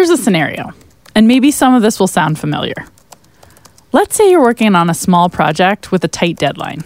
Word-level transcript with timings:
Here's 0.00 0.08
a 0.08 0.16
scenario, 0.16 0.72
and 1.14 1.28
maybe 1.28 1.50
some 1.50 1.74
of 1.74 1.82
this 1.82 2.00
will 2.00 2.06
sound 2.06 2.38
familiar. 2.38 2.86
Let's 3.92 4.16
say 4.16 4.30
you're 4.30 4.40
working 4.40 4.74
on 4.74 4.88
a 4.88 4.94
small 4.94 5.28
project 5.28 5.92
with 5.92 6.02
a 6.02 6.08
tight 6.08 6.38
deadline. 6.38 6.84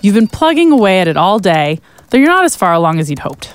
You've 0.00 0.14
been 0.14 0.26
plugging 0.26 0.72
away 0.72 1.02
at 1.02 1.06
it 1.06 1.18
all 1.18 1.38
day, 1.38 1.80
though 2.08 2.16
you're 2.16 2.28
not 2.28 2.46
as 2.46 2.56
far 2.56 2.72
along 2.72 2.98
as 2.98 3.10
you'd 3.10 3.18
hoped. 3.18 3.54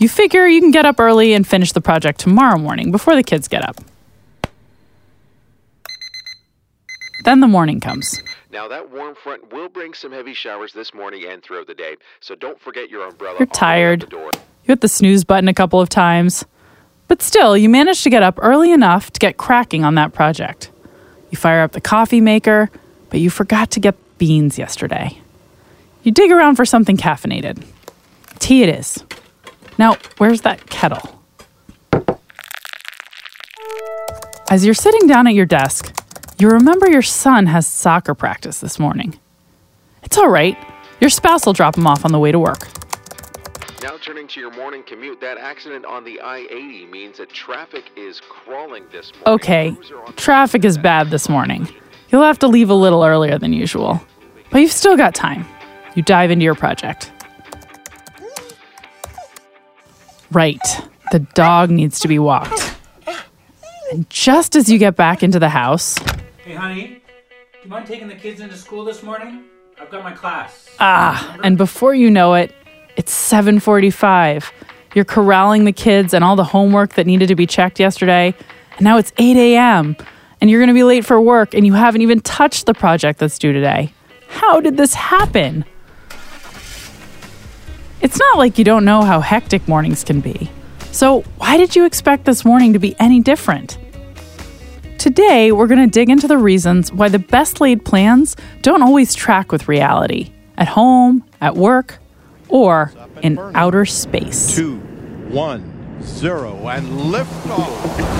You 0.00 0.08
figure 0.08 0.48
you 0.48 0.60
can 0.60 0.72
get 0.72 0.86
up 0.86 0.98
early 0.98 1.34
and 1.34 1.46
finish 1.46 1.70
the 1.70 1.80
project 1.80 2.18
tomorrow 2.18 2.58
morning 2.58 2.90
before 2.90 3.14
the 3.14 3.22
kids 3.22 3.46
get 3.46 3.62
up. 3.62 3.76
Then 7.24 7.38
the 7.38 7.46
morning 7.46 7.78
comes. 7.78 8.20
Now, 8.50 8.66
that 8.66 8.90
warm 8.90 9.14
front 9.14 9.52
will 9.52 9.68
bring 9.68 9.94
some 9.94 10.10
heavy 10.10 10.34
showers 10.34 10.72
this 10.72 10.92
morning 10.92 11.26
and 11.28 11.44
throughout 11.44 11.68
the 11.68 11.74
day, 11.74 11.94
so 12.18 12.34
don't 12.34 12.60
forget 12.60 12.90
your 12.90 13.06
umbrella. 13.06 13.36
You're 13.38 13.46
tired. 13.46 14.12
You 14.12 14.32
hit 14.64 14.80
the 14.80 14.88
snooze 14.88 15.22
button 15.22 15.46
a 15.46 15.54
couple 15.54 15.80
of 15.80 15.88
times. 15.88 16.44
But 17.08 17.22
still, 17.22 17.56
you 17.56 17.68
manage 17.68 18.02
to 18.02 18.10
get 18.10 18.22
up 18.22 18.38
early 18.40 18.70
enough 18.70 19.10
to 19.12 19.18
get 19.18 19.38
cracking 19.38 19.84
on 19.84 19.94
that 19.96 20.12
project. 20.12 20.70
You 21.30 21.38
fire 21.38 21.62
up 21.62 21.72
the 21.72 21.80
coffee 21.80 22.20
maker, 22.20 22.70
but 23.10 23.20
you 23.20 23.30
forgot 23.30 23.70
to 23.72 23.80
get 23.80 23.96
beans 24.18 24.58
yesterday. 24.58 25.18
You 26.02 26.12
dig 26.12 26.30
around 26.30 26.56
for 26.56 26.64
something 26.64 26.96
caffeinated. 26.96 27.64
Tea 28.38 28.62
it 28.62 28.68
is. 28.68 29.02
Now, 29.78 29.96
where's 30.18 30.42
that 30.42 30.68
kettle? 30.68 31.18
As 34.50 34.64
you're 34.64 34.74
sitting 34.74 35.06
down 35.06 35.26
at 35.26 35.34
your 35.34 35.46
desk, 35.46 35.94
you 36.38 36.48
remember 36.48 36.88
your 36.90 37.02
son 37.02 37.46
has 37.46 37.66
soccer 37.66 38.14
practice 38.14 38.60
this 38.60 38.78
morning. 38.78 39.18
It's 40.02 40.16
all 40.16 40.28
right. 40.28 40.56
Your 41.00 41.10
spouse 41.10 41.44
will 41.44 41.52
drop 41.52 41.76
him 41.76 41.86
off 41.86 42.04
on 42.04 42.12
the 42.12 42.18
way 42.18 42.32
to 42.32 42.38
work. 42.38 42.68
Now 43.82 43.96
turning 43.96 44.26
to 44.28 44.40
your 44.40 44.50
morning 44.50 44.82
commute, 44.82 45.20
that 45.20 45.38
accident 45.38 45.84
on 45.84 46.02
the 46.02 46.20
I-80 46.20 46.90
means 46.90 47.18
that 47.18 47.28
traffic 47.30 47.84
is 47.96 48.20
crawling 48.20 48.84
this 48.90 49.12
morning. 49.14 49.34
Okay, 49.34 49.76
traffic 50.16 50.64
is 50.64 50.76
bad 50.76 51.10
this 51.10 51.28
morning. 51.28 51.68
You'll 52.10 52.24
have 52.24 52.40
to 52.40 52.48
leave 52.48 52.70
a 52.70 52.74
little 52.74 53.04
earlier 53.04 53.38
than 53.38 53.52
usual. 53.52 54.02
But 54.50 54.62
you've 54.62 54.72
still 54.72 54.96
got 54.96 55.14
time. 55.14 55.46
You 55.94 56.02
dive 56.02 56.30
into 56.32 56.44
your 56.44 56.56
project. 56.56 57.12
Right, 60.32 60.60
the 61.12 61.20
dog 61.20 61.70
needs 61.70 62.00
to 62.00 62.08
be 62.08 62.18
walked. 62.18 62.74
And 63.92 64.10
just 64.10 64.56
as 64.56 64.68
you 64.68 64.78
get 64.78 64.96
back 64.96 65.22
into 65.22 65.38
the 65.38 65.48
house, 65.50 65.96
Hey, 66.44 66.54
honey, 66.54 67.02
do 67.52 67.58
you 67.62 67.70
mind 67.70 67.86
taking 67.86 68.08
the 68.08 68.14
kids 68.16 68.40
into 68.40 68.56
school 68.56 68.84
this 68.84 69.02
morning? 69.04 69.44
I've 69.80 69.90
got 69.90 70.02
my 70.02 70.12
class. 70.12 70.68
ah, 70.80 71.38
and 71.44 71.56
before 71.56 71.94
you 71.94 72.10
know 72.10 72.34
it, 72.34 72.52
it's 72.98 73.12
7:45. 73.12 74.52
You're 74.94 75.04
corralling 75.04 75.64
the 75.64 75.72
kids 75.72 76.12
and 76.12 76.24
all 76.24 76.34
the 76.36 76.44
homework 76.44 76.94
that 76.94 77.06
needed 77.06 77.28
to 77.28 77.36
be 77.36 77.46
checked 77.46 77.78
yesterday, 77.78 78.34
and 78.76 78.82
now 78.82 78.98
it's 78.98 79.12
8 79.16 79.36
a.m. 79.36 79.96
and 80.40 80.50
you're 80.50 80.60
going 80.60 80.68
to 80.68 80.74
be 80.74 80.82
late 80.82 81.04
for 81.04 81.20
work, 81.20 81.54
and 81.54 81.64
you 81.64 81.74
haven't 81.74 82.02
even 82.02 82.20
touched 82.20 82.66
the 82.66 82.74
project 82.74 83.20
that's 83.20 83.38
due 83.38 83.52
today. 83.52 83.92
How 84.28 84.60
did 84.60 84.76
this 84.76 84.94
happen? 84.94 85.64
It's 88.00 88.18
not 88.18 88.36
like 88.36 88.58
you 88.58 88.64
don't 88.64 88.84
know 88.84 89.02
how 89.02 89.20
hectic 89.20 89.66
mornings 89.66 90.04
can 90.04 90.20
be. 90.20 90.50
So, 90.90 91.22
why 91.38 91.56
did 91.56 91.76
you 91.76 91.84
expect 91.84 92.24
this 92.24 92.44
morning 92.44 92.72
to 92.72 92.78
be 92.78 92.96
any 92.98 93.20
different? 93.20 93.78
Today, 94.98 95.52
we're 95.52 95.68
going 95.68 95.80
to 95.80 95.86
dig 95.86 96.08
into 96.10 96.26
the 96.26 96.38
reasons 96.38 96.92
why 96.92 97.08
the 97.08 97.20
best 97.20 97.60
laid 97.60 97.84
plans 97.84 98.36
don't 98.62 98.82
always 98.82 99.14
track 99.14 99.52
with 99.52 99.68
reality 99.68 100.32
at 100.56 100.66
home, 100.66 101.22
at 101.40 101.54
work, 101.54 101.98
or 102.48 102.92
in 103.22 103.38
outer 103.54 103.84
space. 103.84 104.54
Two, 104.54 104.76
one, 105.28 106.02
zero, 106.02 106.68
and 106.68 107.10
lift 107.10 107.46
off. 107.48 108.18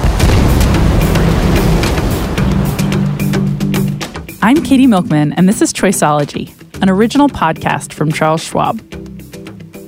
I'm 4.40 4.62
Katie 4.62 4.86
Milkman, 4.86 5.32
and 5.32 5.48
this 5.48 5.60
is 5.60 5.72
Choiceology, 5.72 6.54
an 6.80 6.88
original 6.88 7.28
podcast 7.28 7.92
from 7.92 8.12
Charles 8.12 8.42
Schwab. 8.42 8.80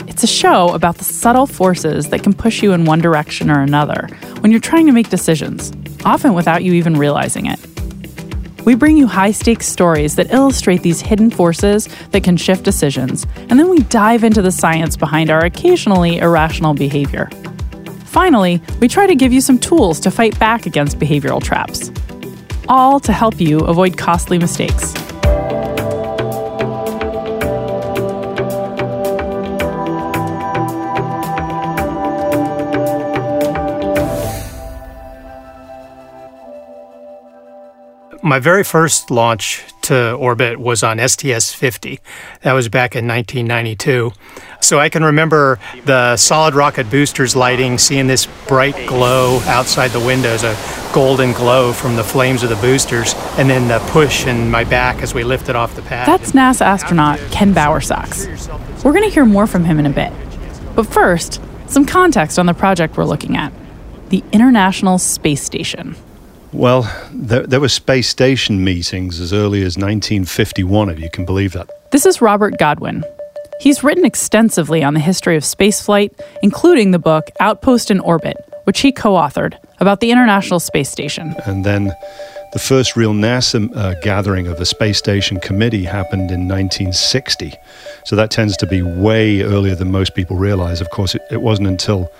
It's 0.08 0.22
a 0.24 0.26
show 0.26 0.74
about 0.74 0.98
the 0.98 1.04
subtle 1.04 1.46
forces 1.46 2.10
that 2.10 2.22
can 2.22 2.34
push 2.34 2.62
you 2.62 2.72
in 2.72 2.84
one 2.84 3.00
direction 3.00 3.50
or 3.50 3.60
another 3.62 4.08
when 4.40 4.50
you're 4.50 4.60
trying 4.60 4.86
to 4.86 4.92
make 4.92 5.08
decisions, 5.08 5.72
often 6.04 6.34
without 6.34 6.62
you 6.62 6.74
even 6.74 6.96
realizing 6.96 7.46
it. 7.46 7.58
We 8.64 8.74
bring 8.74 8.96
you 8.96 9.06
high 9.06 9.30
stakes 9.30 9.66
stories 9.66 10.16
that 10.16 10.32
illustrate 10.32 10.82
these 10.82 11.00
hidden 11.00 11.30
forces 11.30 11.88
that 12.10 12.22
can 12.22 12.36
shift 12.36 12.62
decisions, 12.62 13.26
and 13.48 13.58
then 13.58 13.70
we 13.70 13.78
dive 13.84 14.22
into 14.22 14.42
the 14.42 14.52
science 14.52 14.96
behind 14.96 15.30
our 15.30 15.44
occasionally 15.44 16.18
irrational 16.18 16.74
behavior. 16.74 17.30
Finally, 18.04 18.60
we 18.80 18.88
try 18.88 19.06
to 19.06 19.14
give 19.14 19.32
you 19.32 19.40
some 19.40 19.58
tools 19.58 19.98
to 20.00 20.10
fight 20.10 20.38
back 20.38 20.66
against 20.66 20.98
behavioral 20.98 21.42
traps, 21.42 21.90
all 22.68 23.00
to 23.00 23.12
help 23.12 23.40
you 23.40 23.60
avoid 23.60 23.96
costly 23.96 24.38
mistakes. 24.38 24.92
My 38.30 38.38
very 38.38 38.62
first 38.62 39.10
launch 39.10 39.64
to 39.82 40.12
orbit 40.12 40.60
was 40.60 40.84
on 40.84 41.00
STS 41.00 41.52
50. 41.52 41.98
That 42.42 42.52
was 42.52 42.68
back 42.68 42.94
in 42.94 43.08
1992. 43.08 44.12
So 44.60 44.78
I 44.78 44.88
can 44.88 45.02
remember 45.02 45.58
the 45.84 46.16
solid 46.16 46.54
rocket 46.54 46.88
boosters 46.88 47.34
lighting, 47.34 47.76
seeing 47.76 48.06
this 48.06 48.26
bright 48.46 48.86
glow 48.86 49.40
outside 49.46 49.88
the 49.88 49.98
windows, 49.98 50.44
a 50.44 50.56
golden 50.94 51.32
glow 51.32 51.72
from 51.72 51.96
the 51.96 52.04
flames 52.04 52.44
of 52.44 52.50
the 52.50 52.54
boosters, 52.54 53.14
and 53.36 53.50
then 53.50 53.66
the 53.66 53.80
push 53.90 54.24
in 54.28 54.48
my 54.48 54.62
back 54.62 55.02
as 55.02 55.12
we 55.12 55.24
lifted 55.24 55.56
off 55.56 55.74
the 55.74 55.82
pad. 55.82 56.06
That's 56.06 56.30
NASA 56.30 56.60
astronaut 56.60 57.18
Ken 57.32 57.52
Bowersox. 57.52 58.28
We're 58.84 58.92
going 58.92 59.08
to 59.08 59.12
hear 59.12 59.26
more 59.26 59.48
from 59.48 59.64
him 59.64 59.80
in 59.80 59.86
a 59.86 59.90
bit. 59.90 60.12
But 60.76 60.86
first, 60.86 61.42
some 61.66 61.84
context 61.84 62.38
on 62.38 62.46
the 62.46 62.54
project 62.54 62.96
we're 62.96 63.06
looking 63.06 63.36
at 63.36 63.52
the 64.10 64.22
International 64.30 64.98
Space 64.98 65.42
Station. 65.42 65.96
Well, 66.52 66.90
there, 67.12 67.46
there 67.46 67.60
were 67.60 67.68
space 67.68 68.08
station 68.08 68.64
meetings 68.64 69.20
as 69.20 69.32
early 69.32 69.60
as 69.60 69.76
1951, 69.76 70.90
if 70.90 70.98
you 70.98 71.08
can 71.10 71.24
believe 71.24 71.52
that. 71.52 71.70
This 71.92 72.06
is 72.06 72.20
Robert 72.20 72.58
Godwin. 72.58 73.04
He's 73.60 73.84
written 73.84 74.04
extensively 74.04 74.82
on 74.82 74.94
the 74.94 75.00
history 75.00 75.36
of 75.36 75.44
spaceflight, 75.44 76.18
including 76.42 76.90
the 76.90 76.98
book 76.98 77.30
Outpost 77.40 77.90
in 77.90 78.00
Orbit, 78.00 78.36
which 78.64 78.80
he 78.80 78.90
co 78.90 79.12
authored 79.12 79.58
about 79.78 80.00
the 80.00 80.10
International 80.10 80.58
Space 80.58 80.90
Station. 80.90 81.34
And 81.46 81.64
then 81.64 81.92
the 82.52 82.58
first 82.58 82.96
real 82.96 83.12
NASA 83.12 83.74
uh, 83.76 83.94
gathering 84.00 84.48
of 84.48 84.58
the 84.58 84.66
Space 84.66 84.98
Station 84.98 85.38
Committee 85.38 85.84
happened 85.84 86.32
in 86.32 86.48
1960. 86.48 87.54
So 88.04 88.16
that 88.16 88.30
tends 88.30 88.56
to 88.56 88.66
be 88.66 88.82
way 88.82 89.42
earlier 89.42 89.76
than 89.76 89.92
most 89.92 90.14
people 90.16 90.36
realize. 90.36 90.80
Of 90.80 90.90
course, 90.90 91.14
it, 91.14 91.22
it 91.30 91.42
wasn't 91.42 91.68
until 91.68 92.10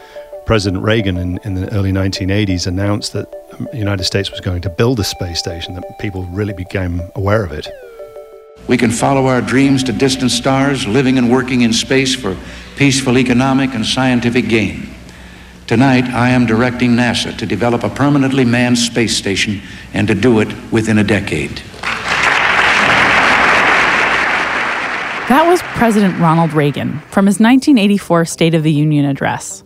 President 0.51 0.83
Reagan 0.83 1.17
in, 1.17 1.39
in, 1.45 1.55
the 1.55 1.73
early 1.73 1.93
1980s 1.93 2.67
announced 2.67 3.13
that 3.13 3.31
the 3.71 3.79
United 3.79 4.03
States 4.03 4.33
was 4.33 4.41
going 4.41 4.61
to 4.63 4.69
build 4.69 4.99
a 4.99 5.05
space 5.05 5.39
station 5.39 5.77
that 5.77 5.85
people 6.01 6.25
really 6.33 6.53
became 6.53 7.01
aware 7.15 7.45
of 7.45 7.53
it. 7.53 7.69
We 8.67 8.77
can 8.77 8.91
follow 8.91 9.27
our 9.27 9.41
dreams 9.41 9.85
to 9.85 9.93
distant 9.93 10.33
stars, 10.33 10.89
living 10.89 11.19
and 11.19 11.31
working 11.31 11.61
in 11.61 11.73
space 11.73 12.17
for 12.17 12.37
peaceful 12.75 13.17
economic 13.17 13.75
and 13.75 13.87
scientific 13.87 14.49
gain. 14.49 14.93
Tonight, 15.69 16.07
I 16.07 16.31
am 16.31 16.47
directing 16.47 16.97
NASA 16.97 17.39
to 17.39 17.47
develop 17.47 17.85
a 17.85 17.89
permanently 17.89 18.45
manned 18.45 18.77
space 18.77 19.17
station 19.17 19.63
and 19.95 20.09
to 20.09 20.17
do 20.17 20.41
it 20.41 20.53
within 20.73 20.99
a 20.99 21.05
decade. 21.05 21.63
That 25.29 25.45
was 25.47 25.63
President 25.79 26.19
Ronald 26.19 26.55
Reagan 26.55 26.99
from 27.13 27.27
his 27.27 27.39
1984 27.39 28.25
State 28.25 28.55
of 28.55 28.65
the 28.65 28.73
Union 28.73 29.05
address. 29.05 29.63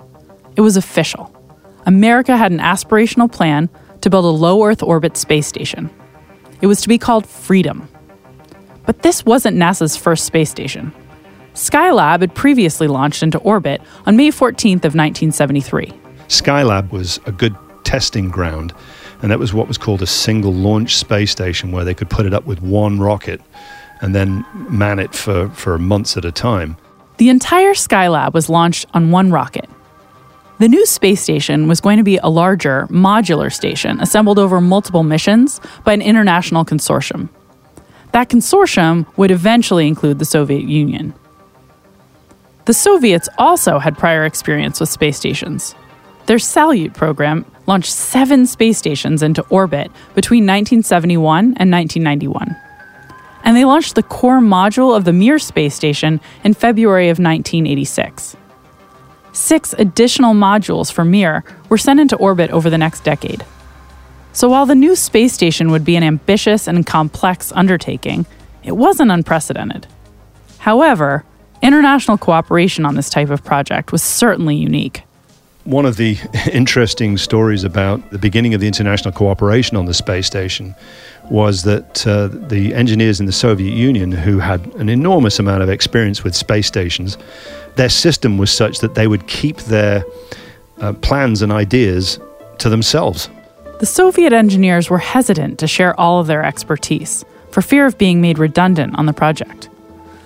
It 0.57 0.61
was 0.61 0.77
official. 0.77 1.35
America 1.87 2.37
had 2.37 2.53
an 2.53 2.59
aspirational 2.59 3.31
plan 3.31 3.69
to 4.01 4.11
build 4.11 4.25
a 4.25 4.29
low 4.29 4.65
Earth 4.65 4.83
orbit 4.83 5.17
space 5.17 5.47
station. 5.47 5.91
It 6.61 6.67
was 6.67 6.81
to 6.83 6.89
be 6.89 6.99
called 6.99 7.27
Freedom. 7.27 7.89
But 8.87 9.03
this 9.03 9.25
wasn't 9.25 9.57
NASA's 9.57 9.97
first 9.97 10.25
space 10.25 10.51
station. 10.51 10.93
Skylab 11.55 12.21
had 12.21 12.35
previously 12.35 12.89
launched 12.89 13.23
into 13.23 13.39
orbit 13.39 13.81
on 14.07 14.17
May 14.17 14.31
14th 14.31 14.85
of 14.85 14.95
1973. 14.95 15.93
Skylab 16.29 16.91
was 16.91 17.21
a 17.27 17.33
good 17.33 17.55
testing 17.85 18.29
ground, 18.29 18.73
and 19.23 19.31
that 19.31 19.39
was 19.39 19.55
what 19.55 19.69
was 19.69 19.79
called 19.79 20.03
a 20.03 20.07
single 20.07 20.53
launch 20.53 20.97
space 20.97 21.31
station 21.31 21.71
where 21.71 21.85
they 21.85 21.95
could 21.95 22.11
put 22.11 22.27
it 22.27 22.35
up 22.35 22.45
with 22.45 22.61
one 22.61 22.99
rocket 22.99 23.41
and 24.01 24.15
then 24.15 24.45
man 24.69 24.99
it 24.99 25.15
for, 25.15 25.49
for 25.51 25.79
months 25.79 26.17
at 26.17 26.25
a 26.25 26.33
time. 26.33 26.77
The 27.19 27.29
entire 27.29 27.75
Skylab 27.75 28.35
was 28.35 28.49
launched 28.49 28.87
on 28.93 29.11
one 29.11 29.31
rocket. 29.31 29.69
The 30.59 30.69
new 30.69 30.87
space 30.87 31.21
station 31.21 31.67
was 31.67 31.81
going 31.81 31.97
to 31.99 32.05
be 32.05 32.19
a 32.19 32.29
larger, 32.29 32.87
modular 32.89 33.53
station 33.53 34.01
assembled 34.01 34.39
over 34.39 34.61
multiple 34.61 35.03
missions 35.03 35.61
by 35.85 35.93
an 35.93 36.03
international 36.03 36.65
consortium. 36.65 37.29
That 38.13 38.29
consortium 38.29 39.07
would 39.17 39.33
eventually 39.33 39.89
include 39.89 40.21
the 40.21 40.25
Soviet 40.25 40.63
Union. 40.63 41.13
The 42.67 42.73
Soviets 42.73 43.29
also 43.37 43.81
had 43.81 43.99
prior 43.99 44.25
experience 44.25 44.79
with 44.79 44.89
space 44.89 45.17
stations. 45.17 45.75
Their 46.27 46.39
Salyut 46.39 46.95
program 46.95 47.45
launched 47.67 47.93
seven 47.93 48.47
space 48.47 48.79
stations 48.79 49.23
into 49.23 49.45
orbit 49.49 49.91
between 50.15 50.45
1971 50.45 51.57
and 51.57 51.71
1991. 51.73 52.57
And 53.43 53.57
they 53.57 53.65
launched 53.65 53.97
the 53.97 54.03
core 54.05 54.41
module 54.41 54.97
of 54.97 55.05
the 55.05 55.13
Mir 55.13 55.41
space 55.41 55.75
station 55.75 56.21
in 56.45 56.55
February 56.55 57.09
of 57.09 57.19
1986. 57.19 58.37
Six 59.35 59.75
additional 59.79 60.33
modules 60.33 60.93
for 60.93 61.05
Mir 61.05 61.43
were 61.69 61.77
sent 61.77 61.99
into 61.99 62.15
orbit 62.17 62.53
over 62.53 62.71
the 62.71 62.79
next 62.79 63.03
decade. 63.03 63.45
So 64.33 64.49
while 64.49 64.65
the 64.65 64.77
new 64.77 64.95
space 64.95 65.33
station 65.33 65.73
would 65.73 65.85
be 65.85 65.97
an 65.97 66.05
ambitious 66.05 66.69
and 66.69 66.87
complex 66.87 67.51
undertaking, 67.51 68.27
it 68.63 68.73
wasn't 68.77 69.11
unprecedented. 69.11 69.89
However, 70.59 71.25
international 71.63 72.17
cooperation 72.17 72.87
on 72.87 72.95
this 72.95 73.11
type 73.11 73.29
of 73.29 73.45
project 73.45 73.91
was 73.91 74.05
certainly 74.05 74.55
unique. 74.55 75.03
One 75.65 75.85
of 75.85 75.97
the 75.97 76.17
interesting 76.53 77.19
stories 77.19 77.65
about 77.65 78.11
the 78.11 78.19
beginning 78.19 78.55
of 78.55 78.61
the 78.61 78.69
international 78.69 79.11
cooperation 79.11 79.77
on 79.77 79.87
the 79.87 79.95
space 79.95 80.29
station 80.29 80.77
was 81.31 81.63
that 81.63 82.07
uh, 82.07 82.29
the 82.29 82.75
engineers 82.75 83.21
in 83.21 83.27
the 83.27 83.33
Soviet 83.33 83.73
Union, 83.73 84.13
who 84.13 84.39
had 84.39 84.67
an 84.75 84.89
enormous 84.89 85.39
amount 85.39 85.63
of 85.63 85.69
experience 85.69 86.23
with 86.23 86.35
space 86.35 86.67
stations, 86.67 87.17
their 87.77 87.89
system 87.89 88.39
was 88.39 88.51
such 88.51 88.79
that 88.81 88.95
they 88.95 89.07
would 89.07 89.27
keep 89.27 89.59
their 89.59 90.05
uh, 90.79 90.93
plans 90.95 91.43
and 91.43 91.51
ideas 91.51 92.19
to 92.59 92.69
themselves. 92.69 93.29
The 93.81 93.87
Soviet 93.87 94.33
engineers 94.33 94.89
were 94.89 94.99
hesitant 94.99 95.59
to 95.59 95.67
share 95.67 95.99
all 95.99 96.21
of 96.21 96.27
their 96.27 96.45
expertise 96.45 97.25
for 97.51 97.63
fear 97.63 97.87
of 97.87 97.99
being 97.99 98.21
made 98.21 98.39
redundant 98.39 98.97
on 98.99 99.07
the 99.07 99.13
project. 99.13 99.69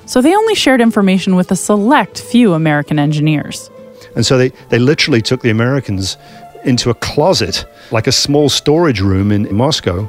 So 0.07 0.23
they 0.23 0.35
only 0.35 0.55
shared 0.55 0.81
information 0.81 1.37
with 1.37 1.51
a 1.51 1.57
select 1.57 2.21
few 2.21 2.55
American 2.55 2.99
engineers. 2.99 3.71
And 4.17 4.25
so 4.25 4.39
they, 4.39 4.49
they 4.71 4.79
literally 4.79 5.21
took 5.21 5.43
the 5.43 5.51
Americans 5.51 6.17
into 6.65 6.91
a 6.91 6.95
closet, 6.95 7.67
like 7.91 8.07
a 8.07 8.13
small 8.13 8.49
storage 8.49 9.01
room 9.01 9.31
in 9.31 9.55
Moscow, 9.55 10.09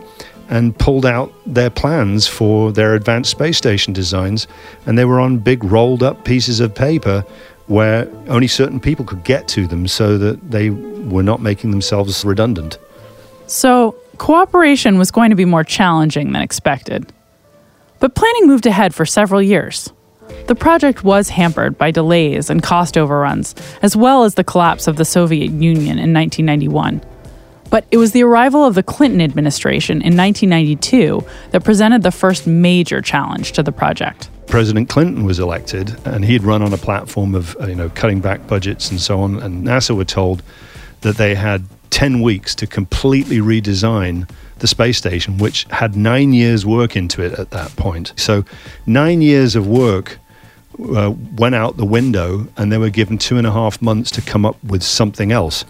and 0.50 0.78
pulled 0.78 1.06
out 1.06 1.32
their 1.46 1.70
plans 1.70 2.28
for 2.28 2.72
their 2.72 2.96
advanced 2.96 3.32
space 3.32 3.58
station 3.58 3.94
designs. 3.94 4.48
And 4.86 4.98
they 4.98 5.06
were 5.06 5.20
on 5.20 5.38
big 5.38 5.64
rolled 5.64 6.04
up 6.04 6.26
pieces 6.26 6.60
of 6.60 6.74
paper 6.74 7.24
where 7.68 8.10
only 8.28 8.48
certain 8.48 8.80
people 8.80 9.06
could 9.06 9.24
get 9.24 9.48
to 9.48 9.68
them 9.68 9.88
so 9.88 10.18
that 10.18 10.52
they 10.52 10.72
were 10.72 11.22
not 11.22 11.40
making 11.40 11.70
themselves 11.70 12.26
redundant. 12.26 12.80
So, 13.46 13.96
cooperation 14.18 14.98
was 14.98 15.12
going 15.12 15.30
to 15.30 15.36
be 15.36 15.46
more 15.46 15.64
challenging 15.64 16.32
than 16.32 16.42
expected. 16.42 17.14
But 18.00 18.16
planning 18.16 18.48
moved 18.48 18.66
ahead 18.66 18.96
for 18.96 19.06
several 19.06 19.42
years. 19.42 19.94
The 20.48 20.56
project 20.56 21.04
was 21.04 21.30
hampered 21.30 21.78
by 21.78 21.92
delays 21.92 22.50
and 22.50 22.64
cost 22.64 22.98
overruns, 22.98 23.56
as 23.82 23.96
well 23.96 24.24
as 24.24 24.36
the 24.36 24.44
collapse 24.44 24.88
of 24.88 24.96
the 24.96 25.06
Soviet 25.06 25.52
Union 25.52 26.00
in 26.00 26.14
1991. 26.14 27.02
But 27.70 27.86
it 27.92 27.98
was 27.98 28.12
the 28.12 28.24
arrival 28.24 28.66
of 28.66 28.76
the 28.76 28.84
Clinton 28.84 29.22
administration 29.22 29.98
in 29.98 30.18
1992 30.18 31.24
that 31.52 31.64
presented 31.64 32.04
the 32.04 32.12
first 32.12 32.48
major 32.48 33.02
challenge 33.02 33.52
to 33.54 33.64
the 33.64 33.72
project. 33.72 34.30
President 34.48 34.90
Clinton 34.90 35.26
was 35.26 35.38
elected, 35.38 35.96
and 36.06 36.26
he 36.26 36.34
had 36.34 36.44
run 36.44 36.64
on 36.64 36.74
a 36.74 36.78
platform 36.78 37.36
of 37.36 37.56
you 37.68 37.76
know 37.76 37.90
cutting 37.90 38.20
back 38.20 38.48
budgets 38.48 38.90
and 38.90 39.00
so 39.00 39.20
on. 39.22 39.40
And 39.42 39.66
NASA 39.66 39.96
were 39.96 40.06
told 40.06 40.42
that 41.02 41.18
they 41.18 41.36
had 41.36 41.64
10 41.92 42.22
weeks 42.22 42.56
to 42.56 42.68
completely 42.68 43.38
redesign 43.38 44.30
the 44.60 44.68
space 44.68 44.98
station, 44.98 45.38
which 45.38 45.66
had 45.66 45.96
nine 45.96 46.34
years' 46.34 46.66
work 46.66 46.96
into 46.96 47.22
it 47.22 47.34
at 47.34 47.52
that 47.52 47.76
point. 47.76 48.14
So, 48.16 48.44
nine 48.86 49.22
years 49.22 49.56
of 49.56 49.68
work 49.68 50.18
uh, 50.96 51.14
went 51.36 51.56
out 51.56 51.78
the 51.78 51.86
window, 51.86 52.48
and 52.58 52.72
they 52.72 52.78
were 52.78 52.90
given 52.90 53.18
two 53.18 53.38
and 53.38 53.48
a 53.48 53.52
half 53.52 53.82
months 53.82 54.12
to 54.12 54.22
come 54.22 54.46
up 54.46 54.62
with 54.64 54.84
something 54.84 55.32
else. 55.32 55.66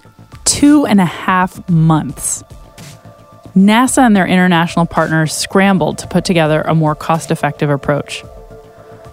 Two 0.50 0.88
and 0.88 1.00
a 1.00 1.06
half 1.06 1.70
months. 1.70 2.44
NASA 3.56 4.00
and 4.00 4.16
their 4.16 4.26
international 4.26 4.88
partners 4.88 5.32
scrambled 5.32 6.00
to 6.00 6.08
put 6.08 6.26
together 6.26 6.62
a 6.64 6.74
more 6.74 6.96
cost 6.96 7.30
effective 7.30 7.70
approach. 7.70 8.24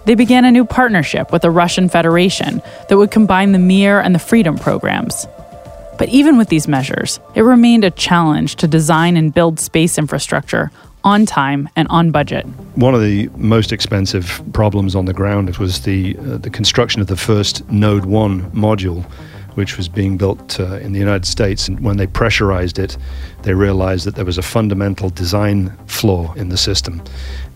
They 0.05 0.15
began 0.15 0.45
a 0.45 0.51
new 0.51 0.65
partnership 0.65 1.31
with 1.31 1.43
the 1.43 1.51
Russian 1.51 1.89
Federation 1.89 2.61
that 2.89 2.97
would 2.97 3.11
combine 3.11 3.51
the 3.51 3.59
Mir 3.59 3.99
and 3.99 4.15
the 4.15 4.19
Freedom 4.19 4.57
programs. 4.57 5.27
But 5.99 6.09
even 6.09 6.39
with 6.39 6.49
these 6.49 6.67
measures, 6.67 7.19
it 7.35 7.43
remained 7.43 7.83
a 7.83 7.91
challenge 7.91 8.55
to 8.55 8.67
design 8.67 9.15
and 9.15 9.31
build 9.31 9.59
space 9.59 9.99
infrastructure 9.99 10.71
on 11.03 11.27
time 11.27 11.69
and 11.75 11.87
on 11.89 12.09
budget. 12.09 12.47
One 12.75 12.95
of 12.95 13.01
the 13.01 13.29
most 13.37 13.71
expensive 13.71 14.41
problems 14.53 14.95
on 14.95 15.05
the 15.05 15.13
ground 15.13 15.55
was 15.57 15.81
the 15.81 16.17
uh, 16.17 16.37
the 16.37 16.49
construction 16.49 16.99
of 16.99 17.07
the 17.07 17.15
first 17.15 17.69
Node 17.69 18.05
1 18.05 18.51
module 18.51 19.05
which 19.57 19.77
was 19.77 19.89
being 19.89 20.17
built 20.17 20.59
uh, 20.59 20.75
in 20.77 20.93
the 20.93 20.99
United 20.99 21.25
States 21.25 21.67
and 21.67 21.79
when 21.81 21.97
they 21.97 22.07
pressurized 22.07 22.79
it 22.79 22.97
they 23.41 23.53
realized 23.53 24.05
that 24.05 24.15
there 24.15 24.25
was 24.25 24.37
a 24.37 24.41
fundamental 24.41 25.09
design 25.09 25.75
flaw 25.87 26.33
in 26.33 26.49
the 26.49 26.57
system 26.57 27.01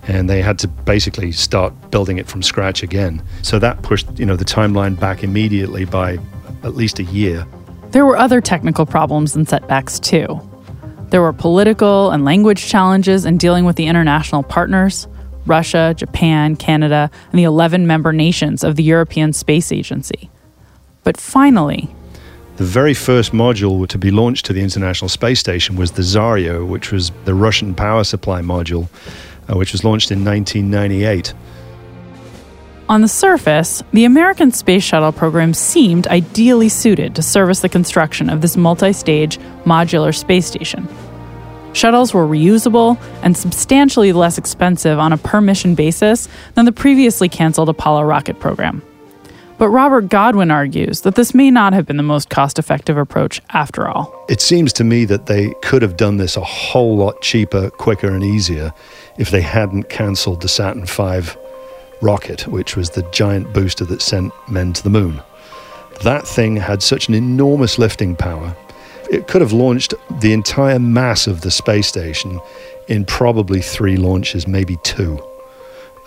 and 0.08 0.30
they 0.30 0.42
had 0.42 0.58
to 0.60 0.68
basically 0.68 1.32
start 1.32 1.74
building 1.92 2.18
it 2.18 2.28
from 2.28 2.42
scratch 2.42 2.84
again 2.84 3.22
so 3.42 3.60
that 3.60 3.82
pushed 3.82 4.08
you 4.20 4.26
know 4.26 4.36
the 4.36 4.46
timeline 4.46 5.00
back 5.00 5.24
immediately 5.24 5.86
by 5.86 6.18
at 6.64 6.76
least 6.76 7.00
a 7.00 7.04
year 7.04 7.46
there 7.92 8.06
were 8.06 8.16
other 8.16 8.40
technical 8.40 8.86
problems 8.86 9.36
and 9.36 9.48
setbacks 9.48 10.00
too. 10.00 10.40
There 11.10 11.22
were 11.22 11.34
political 11.34 12.12
and 12.12 12.24
language 12.24 12.68
challenges 12.68 13.26
in 13.26 13.38
dealing 13.38 13.66
with 13.66 13.76
the 13.76 13.88
international 13.88 14.44
partners 14.44 15.08
Russia, 15.46 15.94
Japan, 15.98 16.56
Canada, 16.56 17.10
and 17.32 17.40
the 17.40 17.44
11 17.44 17.88
member 17.88 18.14
nations 18.14 18.64
of 18.64 18.76
the 18.76 18.84
European 18.84 19.34
Space 19.34 19.72
Agency. 19.72 20.30
But 21.04 21.18
finally, 21.18 21.90
the 22.58 22.64
very 22.64 22.94
first 22.94 23.32
module 23.32 23.88
to 23.88 23.98
be 23.98 24.12
launched 24.12 24.46
to 24.46 24.54
the 24.54 24.62
International 24.62 25.10
Space 25.10 25.40
Station 25.40 25.76
was 25.76 25.94
the 25.94 26.04
Zarya, 26.04 26.68
which 26.68 26.92
was 26.92 27.12
the 27.26 27.34
Russian 27.34 27.74
power 27.74 28.04
supply 28.04 28.42
module, 28.42 28.88
uh, 29.50 29.58
which 29.58 29.72
was 29.72 29.84
launched 29.84 30.12
in 30.12 30.24
1998. 30.24 31.34
On 32.90 33.02
the 33.02 33.08
surface, 33.08 33.82
the 33.94 34.04
American 34.04 34.52
Space 34.52 34.84
Shuttle 34.84 35.14
program 35.14 35.54
seemed 35.54 36.08
ideally 36.08 36.68
suited 36.68 37.16
to 37.16 37.22
service 37.22 37.62
the 37.62 37.70
construction 37.70 38.30
of 38.30 38.42
this 38.42 38.58
multi 38.58 38.92
stage 38.92 39.40
modular 39.64 40.14
space 40.14 40.46
station. 40.46 40.88
Shuttles 41.74 42.14
were 42.14 42.28
reusable 42.28 43.02
and 43.24 43.36
substantially 43.38 44.12
less 44.12 44.38
expensive 44.38 45.00
on 45.00 45.14
a 45.14 45.18
per 45.18 45.40
mission 45.40 45.74
basis 45.74 46.28
than 46.56 46.66
the 46.66 46.74
previously 46.74 47.30
canceled 47.30 47.70
Apollo 47.70 48.04
rocket 48.04 48.40
program. 48.40 48.82
But 49.62 49.70
Robert 49.70 50.10
Godwin 50.10 50.50
argues 50.50 51.02
that 51.02 51.14
this 51.14 51.36
may 51.36 51.52
not 51.52 51.74
have 51.74 51.86
been 51.86 51.98
the 51.98 52.02
most 52.02 52.32
cost 52.32 52.58
effective 52.58 52.98
approach 52.98 53.44
after 53.52 53.88
all. 53.88 54.26
It 54.28 54.42
seems 54.42 54.74
to 54.74 54.84
me 54.84 55.06
that 55.06 55.28
they 55.28 55.54
could 55.62 55.84
have 55.84 55.98
done 55.98 56.18
this 56.18 56.36
a 56.36 56.42
whole 56.42 56.98
lot 56.98 57.22
cheaper, 57.22 57.70
quicker, 57.70 58.08
and 58.08 58.24
easier 58.24 58.74
if 59.20 59.30
they 59.30 59.42
hadn't 59.42 59.88
canceled 59.88 60.42
the 60.42 60.48
Saturn 60.48 60.88
V 60.88 61.38
rocket, 62.02 62.48
which 62.48 62.76
was 62.76 62.90
the 62.90 63.08
giant 63.12 63.54
booster 63.54 63.86
that 63.86 64.02
sent 64.02 64.34
men 64.50 64.74
to 64.74 64.82
the 64.82 64.90
moon. 64.90 65.22
That 66.02 66.28
thing 66.28 66.56
had 66.56 66.82
such 66.82 67.08
an 67.08 67.14
enormous 67.14 67.78
lifting 67.78 68.16
power. 68.16 68.58
It 69.12 69.28
could 69.28 69.42
have 69.42 69.54
launched 69.54 69.94
the 70.22 70.34
entire 70.34 70.80
mass 70.80 71.28
of 71.28 71.42
the 71.42 71.52
space 71.52 71.86
station 71.86 72.40
in 72.88 73.06
probably 73.06 73.62
three 73.62 73.98
launches, 73.98 74.48
maybe 74.48 74.78
two, 74.82 75.24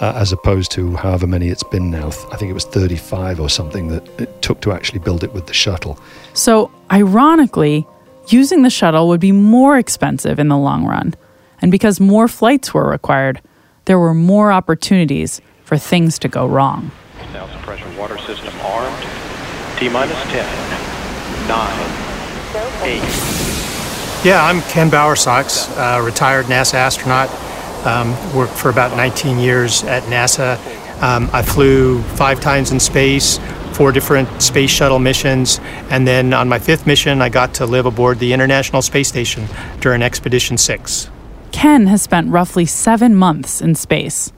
uh, 0.00 0.12
as 0.16 0.32
opposed 0.32 0.70
to 0.72 0.96
however 0.96 1.26
many 1.26 1.48
it's 1.48 1.62
been 1.62 1.90
now. 1.90 2.08
I 2.08 2.36
think 2.36 2.50
it 2.50 2.54
was 2.54 2.64
35 2.64 3.40
or 3.40 3.48
something 3.48 3.88
that 3.88 4.06
it 4.20 4.42
took 4.42 4.60
to 4.62 4.72
actually 4.72 4.98
build 5.00 5.24
it 5.24 5.32
with 5.32 5.46
the 5.46 5.54
shuttle. 5.54 5.98
So, 6.32 6.70
ironically, 6.90 7.86
using 8.28 8.62
the 8.62 8.70
shuttle 8.70 9.08
would 9.08 9.20
be 9.20 9.32
more 9.32 9.78
expensive 9.78 10.38
in 10.38 10.48
the 10.48 10.58
long 10.58 10.84
run. 10.84 11.14
And 11.60 11.70
because 11.70 12.00
more 12.00 12.28
flights 12.28 12.74
were 12.74 12.88
required, 12.88 13.40
there 13.84 13.98
were 13.98 14.14
more 14.14 14.52
opportunities 14.52 15.40
for 15.64 15.78
things 15.78 16.18
to 16.20 16.28
go 16.28 16.46
wrong. 16.46 16.90
Now 17.32 17.46
suppression 17.48 17.96
water 17.96 18.18
system 18.18 18.54
armed. 18.62 19.06
T 19.78 19.88
minus 19.88 20.20
10, 20.24 20.46
9, 21.48 22.04
8. 22.82 23.44
Yeah, 24.24 24.44
I'm 24.44 24.62
Ken 24.62 24.90
Bowersox, 24.90 25.68
uh, 25.76 26.00
retired 26.00 26.46
NASA 26.46 26.74
astronaut. 26.74 27.28
Um, 27.86 28.12
worked 28.34 28.54
for 28.54 28.70
about 28.70 28.96
19 28.96 29.38
years 29.38 29.84
at 29.84 30.02
NASA. 30.04 30.56
Um, 31.02 31.28
I 31.32 31.42
flew 31.42 32.00
five 32.02 32.40
times 32.40 32.72
in 32.72 32.80
space, 32.80 33.38
four 33.72 33.92
different 33.92 34.40
space 34.40 34.70
shuttle 34.70 34.98
missions, 34.98 35.60
and 35.90 36.06
then 36.06 36.32
on 36.32 36.48
my 36.48 36.58
fifth 36.58 36.86
mission, 36.86 37.20
I 37.20 37.28
got 37.28 37.54
to 37.54 37.66
live 37.66 37.84
aboard 37.84 38.20
the 38.20 38.32
International 38.32 38.80
Space 38.80 39.08
Station 39.08 39.46
during 39.80 40.00
Expedition 40.00 40.56
6. 40.56 41.10
Ken 41.52 41.86
has 41.88 42.02
spent 42.02 42.30
roughly 42.30 42.64
seven 42.64 43.14
months 43.14 43.60
in 43.60 43.74
space 43.74 44.32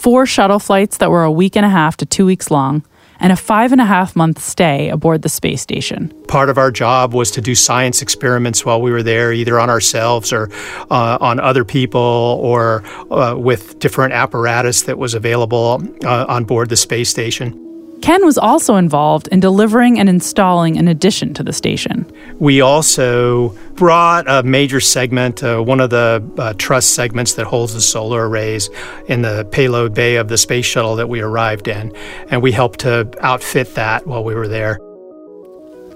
four 0.00 0.24
shuttle 0.24 0.58
flights 0.58 0.96
that 0.96 1.10
were 1.10 1.24
a 1.24 1.30
week 1.30 1.56
and 1.56 1.66
a 1.66 1.68
half 1.68 1.94
to 1.98 2.06
two 2.06 2.24
weeks 2.24 2.50
long, 2.50 2.82
and 3.20 3.32
a 3.32 3.36
five 3.36 3.72
and 3.72 3.80
a 3.80 3.84
half 3.84 4.16
month 4.16 4.42
stay 4.42 4.88
aboard 4.88 5.22
the 5.22 5.28
space 5.28 5.62
station. 5.62 6.08
Part 6.28 6.48
of 6.48 6.58
our 6.58 6.70
job 6.70 7.14
was 7.14 7.30
to 7.32 7.40
do 7.40 7.54
science 7.54 8.02
experiments 8.02 8.64
while 8.64 8.80
we 8.80 8.90
were 8.90 9.02
there, 9.02 9.32
either 9.32 9.60
on 9.60 9.70
ourselves 9.70 10.32
or 10.32 10.50
uh, 10.90 11.18
on 11.20 11.38
other 11.38 11.64
people 11.64 12.00
or 12.42 12.82
uh, 13.10 13.34
with 13.36 13.78
different 13.78 14.12
apparatus 14.12 14.82
that 14.82 14.98
was 14.98 15.14
available 15.14 15.82
uh, 16.04 16.26
on 16.28 16.44
board 16.44 16.68
the 16.68 16.76
space 16.76 17.08
station. 17.08 17.66
Ken 18.02 18.24
was 18.24 18.38
also 18.38 18.76
involved 18.76 19.28
in 19.28 19.40
delivering 19.40 20.00
and 20.00 20.08
installing 20.08 20.78
an 20.78 20.88
addition 20.88 21.34
to 21.34 21.42
the 21.42 21.52
station. 21.52 22.10
We 22.40 22.62
also 22.62 23.50
brought 23.74 24.26
a 24.26 24.42
major 24.42 24.80
segment, 24.80 25.44
uh, 25.44 25.60
one 25.60 25.78
of 25.78 25.90
the 25.90 26.26
uh, 26.38 26.54
truss 26.56 26.86
segments 26.86 27.34
that 27.34 27.46
holds 27.46 27.74
the 27.74 27.82
solar 27.82 28.26
arrays 28.26 28.70
in 29.08 29.20
the 29.20 29.46
payload 29.52 29.94
bay 29.94 30.16
of 30.16 30.28
the 30.28 30.38
space 30.38 30.64
shuttle 30.64 30.96
that 30.96 31.10
we 31.10 31.20
arrived 31.20 31.68
in, 31.68 31.94
and 32.30 32.42
we 32.42 32.50
helped 32.50 32.80
to 32.80 33.10
outfit 33.20 33.74
that 33.74 34.06
while 34.06 34.24
we 34.24 34.34
were 34.34 34.48
there. 34.48 34.78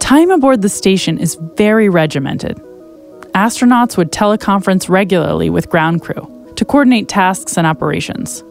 Time 0.01 0.31
aboard 0.31 0.61
the 0.61 0.69
station 0.69 1.17
is 1.17 1.39
very 1.57 1.89
regimented. 1.89 2.59
Astronauts 3.35 3.97
would 3.97 4.13
teleconference 4.13 4.91
regularly 4.91 5.49
with 5.49 5.71
ground 5.71 6.03
crew 6.03 6.53
to 6.57 6.65
coordinate 6.67 7.09
tasks 7.09 7.57
and 7.57 7.67
operations. 7.67 8.45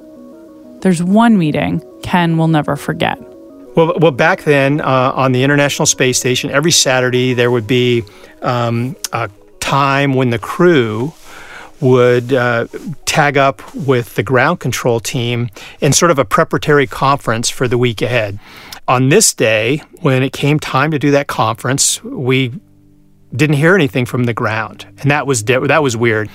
There's 0.82 1.04
one 1.04 1.38
meeting 1.38 1.84
Ken 2.02 2.40
will 2.40 2.48
never 2.48 2.76
forget. 2.76 3.20
Well, 3.76 3.98
well, 4.00 4.12
back 4.12 4.44
then 4.44 4.82
uh, 4.82 5.14
on 5.16 5.32
the 5.32 5.44
International 5.44 5.88
Space 5.88 6.20
Station, 6.20 6.52
every 6.52 6.72
Saturday 6.72 7.34
there 7.34 7.50
would 7.50 7.66
be 7.66 8.04
um, 8.44 8.96
a 9.12 9.30
time 9.60 10.14
when 10.14 10.30
the 10.30 10.38
crew 10.38 11.14
would 11.82 12.32
uh, 12.32 12.68
tag 13.06 13.36
up 13.36 13.62
with 13.76 14.16
the 14.16 14.24
ground 14.24 14.60
control 14.60 15.00
team 15.00 15.50
in 15.82 15.92
sort 15.92 16.12
of 16.12 16.20
a 16.20 16.26
preparatory 16.26 16.88
conference 16.88 17.50
for 17.50 17.68
the 17.68 17.78
week 17.78 18.02
ahead. 18.02 18.40
On 18.88 19.10
this 19.10 19.34
day, 19.34 19.82
when 20.02 20.24
it 20.24 20.34
came 20.34 20.60
time 20.60 20.92
to 20.92 21.00
do 21.00 21.12
that 21.12 21.28
conference, 21.28 22.04
we 22.04 22.54
didn't 23.36 23.56
hear 23.56 23.74
anything 23.74 24.06
from 24.06 24.26
the 24.26 24.34
ground, 24.34 24.86
and 25.00 25.10
that 25.10 25.26
was 25.26 25.44
that 25.46 25.82
was 25.82 25.98
weird. 25.98 26.30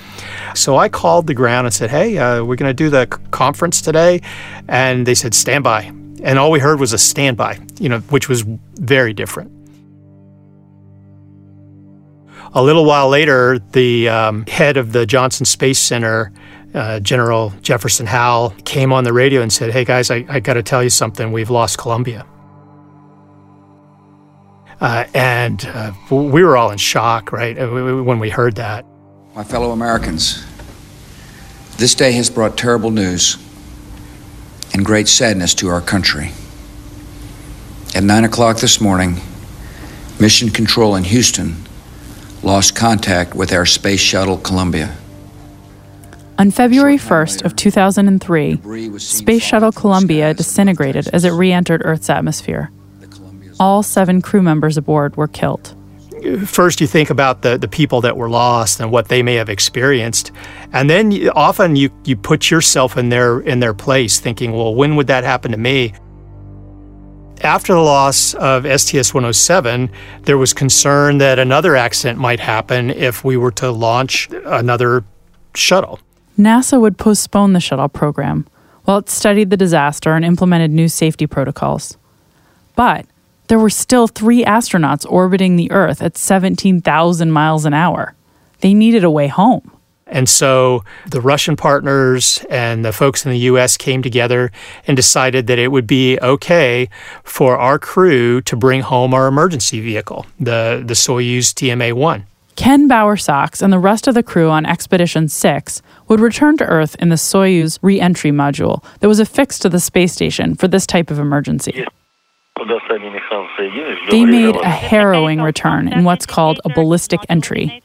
So 0.54 0.76
I 0.76 0.88
called 0.88 1.28
the 1.28 1.34
ground 1.34 1.66
and 1.66 1.74
said, 1.74 1.90
"Hey, 1.90 2.18
uh, 2.18 2.42
we're 2.42 2.56
going 2.56 2.70
to 2.70 2.74
do 2.74 2.90
the 2.90 3.06
conference 3.30 3.80
today," 3.80 4.22
and 4.66 5.06
they 5.06 5.14
said, 5.14 5.34
"Stand 5.34 5.62
by." 5.62 5.97
And 6.22 6.38
all 6.38 6.50
we 6.50 6.60
heard 6.60 6.80
was 6.80 6.92
a 6.92 6.98
standby, 6.98 7.58
you 7.78 7.88
know, 7.88 8.00
which 8.00 8.28
was 8.28 8.42
very 8.74 9.12
different. 9.12 9.52
A 12.54 12.62
little 12.62 12.84
while 12.84 13.08
later, 13.08 13.58
the 13.72 14.08
um, 14.08 14.46
head 14.46 14.76
of 14.76 14.92
the 14.92 15.04
Johnson 15.04 15.44
Space 15.44 15.78
Center, 15.78 16.32
uh, 16.74 16.98
General 17.00 17.52
Jefferson 17.60 18.06
Howell, 18.06 18.54
came 18.64 18.92
on 18.92 19.04
the 19.04 19.12
radio 19.12 19.42
and 19.42 19.52
said, 19.52 19.70
Hey 19.70 19.84
guys, 19.84 20.10
I, 20.10 20.24
I 20.28 20.40
got 20.40 20.54
to 20.54 20.62
tell 20.62 20.82
you 20.82 20.90
something. 20.90 21.30
We've 21.30 21.50
lost 21.50 21.78
Columbia. 21.78 22.26
Uh, 24.80 25.04
and 25.12 25.64
uh, 25.66 25.92
we 26.10 26.42
were 26.42 26.56
all 26.56 26.70
in 26.70 26.78
shock, 26.78 27.32
right, 27.32 27.58
uh, 27.58 27.68
when 27.68 28.18
we 28.18 28.30
heard 28.30 28.54
that. 28.54 28.86
My 29.34 29.44
fellow 29.44 29.72
Americans, 29.72 30.46
this 31.76 31.94
day 31.94 32.12
has 32.12 32.30
brought 32.30 32.56
terrible 32.56 32.90
news 32.90 33.36
and 34.72 34.84
great 34.84 35.08
sadness 35.08 35.54
to 35.54 35.68
our 35.68 35.80
country. 35.80 36.32
At 37.94 38.04
9 38.04 38.24
o'clock 38.24 38.58
this 38.58 38.80
morning, 38.80 39.20
Mission 40.20 40.50
Control 40.50 40.94
in 40.96 41.04
Houston 41.04 41.56
lost 42.42 42.76
contact 42.76 43.34
with 43.34 43.52
our 43.52 43.66
space 43.66 44.00
shuttle 44.00 44.38
Columbia. 44.38 44.96
On 46.38 46.50
February 46.50 46.98
1st 46.98 47.44
of 47.44 47.56
2003, 47.56 48.98
Space 48.98 49.42
Shuttle 49.42 49.72
Columbia 49.72 50.34
disintegrated 50.34 51.08
as 51.08 51.24
it 51.24 51.30
re-entered 51.30 51.82
Earth's 51.84 52.08
atmosphere. 52.08 52.70
All 53.58 53.82
seven 53.82 54.22
crew 54.22 54.42
members 54.42 54.76
aboard 54.76 55.16
were 55.16 55.26
killed 55.26 55.74
first 56.46 56.80
you 56.80 56.86
think 56.86 57.10
about 57.10 57.42
the, 57.42 57.58
the 57.58 57.68
people 57.68 58.00
that 58.02 58.16
were 58.16 58.28
lost 58.28 58.80
and 58.80 58.90
what 58.90 59.08
they 59.08 59.22
may 59.22 59.34
have 59.34 59.48
experienced. 59.48 60.32
And 60.72 60.88
then 60.88 61.10
you, 61.10 61.30
often 61.34 61.76
you, 61.76 61.90
you 62.04 62.16
put 62.16 62.50
yourself 62.50 62.96
in 62.96 63.08
their 63.08 63.40
in 63.40 63.60
their 63.60 63.74
place 63.74 64.20
thinking 64.20 64.52
well 64.52 64.74
when 64.74 64.96
would 64.96 65.06
that 65.08 65.24
happen 65.24 65.52
to 65.52 65.58
me? 65.58 65.94
After 67.42 67.72
the 67.72 67.80
loss 67.80 68.34
of 68.34 68.64
STS-107 68.64 69.90
there 70.24 70.38
was 70.38 70.52
concern 70.52 71.18
that 71.18 71.38
another 71.38 71.76
accident 71.76 72.18
might 72.18 72.40
happen 72.40 72.90
if 72.90 73.24
we 73.24 73.36
were 73.36 73.52
to 73.52 73.70
launch 73.70 74.28
another 74.44 75.04
shuttle. 75.54 76.00
NASA 76.38 76.80
would 76.80 76.98
postpone 76.98 77.52
the 77.52 77.60
shuttle 77.60 77.88
program. 77.88 78.46
While 78.84 78.98
it 78.98 79.10
studied 79.10 79.50
the 79.50 79.56
disaster 79.56 80.14
and 80.14 80.24
implemented 80.24 80.70
new 80.70 80.88
safety 80.88 81.26
protocols. 81.26 81.98
But 82.74 83.04
there 83.48 83.58
were 83.58 83.70
still 83.70 84.06
three 84.06 84.44
astronauts 84.44 85.10
orbiting 85.10 85.56
the 85.56 85.70
Earth 85.72 86.00
at 86.02 86.16
17,000 86.16 87.30
miles 87.30 87.64
an 87.64 87.74
hour. 87.74 88.14
They 88.60 88.74
needed 88.74 89.04
a 89.04 89.10
way 89.10 89.28
home. 89.28 89.72
And 90.06 90.28
so 90.28 90.84
the 91.06 91.20
Russian 91.20 91.56
partners 91.56 92.44
and 92.48 92.84
the 92.84 92.92
folks 92.92 93.26
in 93.26 93.30
the 93.30 93.38
US 93.40 93.76
came 93.76 94.02
together 94.02 94.50
and 94.86 94.96
decided 94.96 95.46
that 95.48 95.58
it 95.58 95.68
would 95.68 95.86
be 95.86 96.18
okay 96.20 96.88
for 97.24 97.58
our 97.58 97.78
crew 97.78 98.40
to 98.42 98.56
bring 98.56 98.80
home 98.80 99.12
our 99.12 99.26
emergency 99.26 99.80
vehicle, 99.80 100.26
the, 100.40 100.82
the 100.84 100.94
Soyuz 100.94 101.52
TMA 101.52 101.92
1. 101.92 102.26
Ken 102.56 102.88
Bowersox 102.88 103.62
and 103.62 103.72
the 103.72 103.78
rest 103.78 104.08
of 104.08 104.14
the 104.14 104.22
crew 104.22 104.50
on 104.50 104.66
Expedition 104.66 105.28
6 105.28 105.80
would 106.08 106.20
return 106.20 106.56
to 106.56 106.64
Earth 106.64 106.96
in 106.98 107.08
the 107.08 107.14
Soyuz 107.14 107.78
re 107.82 108.00
entry 108.00 108.32
module 108.32 108.82
that 108.98 109.08
was 109.08 109.20
affixed 109.20 109.62
to 109.62 109.68
the 109.68 109.78
space 109.78 110.12
station 110.12 110.56
for 110.56 110.66
this 110.66 110.86
type 110.86 111.10
of 111.10 111.18
emergency. 111.20 111.84
They 114.10 114.24
made 114.24 114.56
a 114.56 114.68
harrowing 114.68 115.40
return 115.40 115.92
in 115.92 116.04
what's 116.04 116.26
called 116.26 116.60
a 116.64 116.68
ballistic 116.68 117.20
entry. 117.28 117.82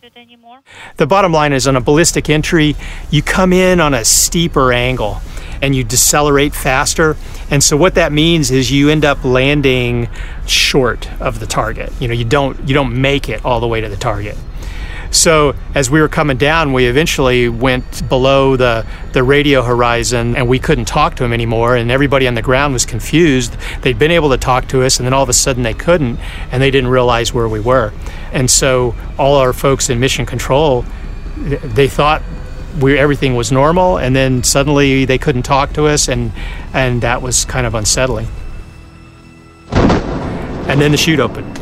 The 0.98 1.08
bottom 1.08 1.32
line 1.32 1.54
is 1.54 1.68
on 1.68 1.76
a 1.76 1.82
ballistic 1.82 2.30
entry, 2.30 2.76
you 3.10 3.22
come 3.22 3.52
in 3.54 3.80
on 3.80 3.94
a 3.94 4.06
steeper 4.06 4.72
angle 4.72 5.22
and 5.62 5.76
you 5.76 5.84
decelerate 5.84 6.54
faster. 6.54 7.16
And 7.50 7.64
so 7.64 7.78
what 7.78 7.96
that 7.96 8.12
means 8.12 8.52
is 8.52 8.72
you 8.72 8.90
end 8.90 9.06
up 9.06 9.24
landing 9.24 10.10
short 10.46 11.10
of 11.22 11.40
the 11.40 11.48
target. 11.48 11.92
You 12.00 12.08
know, 12.08 12.14
you 12.14 12.26
don't 12.26 12.68
you 12.68 12.74
don't 12.74 13.00
make 13.00 13.30
it 13.30 13.44
all 13.46 13.60
the 13.60 13.68
way 13.68 13.82
to 13.82 13.90
the 13.90 13.98
target. 13.98 14.38
So 15.14 15.54
as 15.76 15.92
we 15.92 16.02
were 16.02 16.08
coming 16.08 16.38
down, 16.38 16.74
we 16.74 16.88
eventually 16.88 17.48
went 17.48 18.10
below 18.10 18.58
the, 18.58 18.86
the 19.12 19.24
radio 19.24 19.62
horizon 19.62 20.36
and 20.36 20.50
we 20.50 20.58
couldn't 20.58 20.86
talk 20.86 21.16
to 21.18 21.24
him 21.24 21.32
anymore. 21.32 21.76
And 21.76 21.92
everybody 21.92 22.28
on 22.28 22.34
the 22.34 22.42
ground 22.42 22.74
was 22.74 22.84
confused. 22.84 23.56
They'd 23.82 24.00
been 24.00 24.10
able 24.10 24.32
to 24.32 24.38
talk 24.38 24.68
to 24.70 24.82
us, 24.82 24.98
and 24.98 25.06
then 25.06 25.14
all 25.14 25.22
of 25.22 25.30
a 25.30 25.34
sudden 25.34 25.62
they 25.62 25.76
couldn't, 25.76 26.20
and 26.52 26.62
they 26.62 26.72
didn't 26.72 26.90
realize 26.90 27.32
where 27.32 27.48
we 27.48 27.60
were. 27.60 27.94
And 28.32 28.50
so 28.50 28.96
all 29.20 29.36
our 29.36 29.54
folks 29.54 29.92
in 29.92 30.00
mission 30.00 30.26
control, 30.26 30.84
they 31.38 31.88
thought 31.88 32.24
we, 32.82 32.98
everything 32.98 33.36
was 33.36 33.52
normal, 33.52 34.00
and 34.00 34.16
then 34.16 34.44
suddenly 34.44 35.06
they 35.06 35.20
couldn't 35.20 35.44
talk 35.44 35.74
to 35.74 35.86
us, 35.86 36.08
and, 36.08 36.32
and 36.74 37.04
that 37.04 37.22
was 37.22 37.46
kind 37.46 37.68
of 37.68 37.76
unsettling. 37.76 38.28
And 39.72 40.82
then 40.82 40.92
the 40.92 40.98
chute 40.98 41.20
opened. 41.20 41.60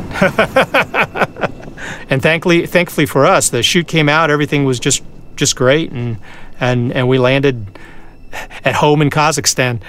and 2.12 2.20
thankfully, 2.20 2.66
thankfully 2.66 3.06
for 3.06 3.24
us, 3.24 3.48
the 3.48 3.62
chute 3.62 3.88
came 3.88 4.06
out. 4.06 4.30
Everything 4.30 4.66
was 4.66 4.78
just 4.78 5.02
just 5.34 5.56
great, 5.56 5.90
and 5.92 6.18
and 6.60 6.92
and 6.92 7.08
we 7.08 7.18
landed 7.18 7.78
at 8.66 8.74
home 8.74 9.00
in 9.00 9.08
Kazakhstan. 9.08 9.80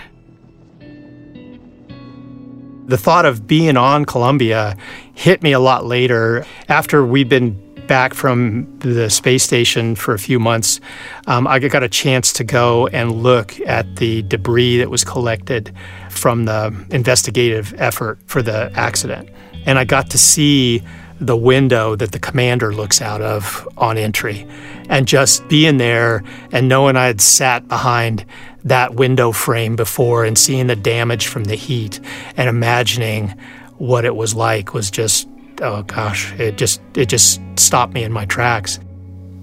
The 2.85 2.97
thought 2.97 3.25
of 3.25 3.45
being 3.45 3.75
on 3.75 4.05
Columbia 4.05 4.77
hit 5.13 5.43
me 5.43 5.51
a 5.51 5.59
lot 5.59 5.85
later 5.85 6.45
after 6.69 7.05
we'd 7.05 7.27
been 7.27 7.59
back 7.87 8.13
from 8.13 8.79
the 8.79 9.09
space 9.09 9.43
station 9.43 9.93
for 9.93 10.13
a 10.13 10.19
few 10.19 10.39
months, 10.39 10.79
um, 11.27 11.45
I 11.45 11.59
got 11.59 11.83
a 11.83 11.89
chance 11.89 12.31
to 12.33 12.45
go 12.45 12.87
and 12.87 13.11
look 13.11 13.59
at 13.67 13.97
the 13.97 14.21
debris 14.21 14.77
that 14.77 14.89
was 14.89 15.03
collected 15.03 15.75
from 16.09 16.45
the 16.45 16.73
investigative 16.89 17.73
effort 17.77 18.19
for 18.27 18.41
the 18.41 18.71
accident. 18.75 19.29
And 19.65 19.77
I 19.77 19.83
got 19.83 20.09
to 20.11 20.17
see 20.17 20.83
the 21.25 21.37
window 21.37 21.95
that 21.95 22.11
the 22.11 22.19
commander 22.19 22.73
looks 22.73 23.01
out 23.01 23.21
of 23.21 23.67
on 23.77 23.97
entry. 23.97 24.47
And 24.89 25.07
just 25.07 25.47
being 25.47 25.77
there 25.77 26.23
and 26.51 26.67
knowing 26.67 26.95
I 26.95 27.07
had 27.07 27.21
sat 27.21 27.67
behind 27.67 28.25
that 28.63 28.95
window 28.95 29.31
frame 29.31 29.75
before 29.75 30.25
and 30.25 30.37
seeing 30.37 30.67
the 30.67 30.75
damage 30.75 31.27
from 31.27 31.45
the 31.45 31.55
heat 31.55 31.99
and 32.37 32.49
imagining 32.49 33.29
what 33.77 34.05
it 34.05 34.15
was 34.15 34.35
like 34.35 34.73
was 34.73 34.91
just 34.91 35.27
oh 35.61 35.83
gosh, 35.83 36.33
it 36.39 36.57
just 36.57 36.81
it 36.95 37.07
just 37.07 37.41
stopped 37.55 37.93
me 37.93 38.03
in 38.03 38.11
my 38.11 38.25
tracks. 38.25 38.79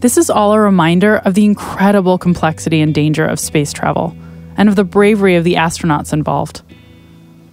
This 0.00 0.16
is 0.16 0.30
all 0.30 0.52
a 0.52 0.60
reminder 0.60 1.16
of 1.18 1.34
the 1.34 1.44
incredible 1.44 2.18
complexity 2.18 2.80
and 2.80 2.94
danger 2.94 3.26
of 3.26 3.38
space 3.38 3.72
travel 3.72 4.16
and 4.56 4.68
of 4.68 4.76
the 4.76 4.84
bravery 4.84 5.36
of 5.36 5.44
the 5.44 5.54
astronauts 5.54 6.12
involved. 6.12 6.62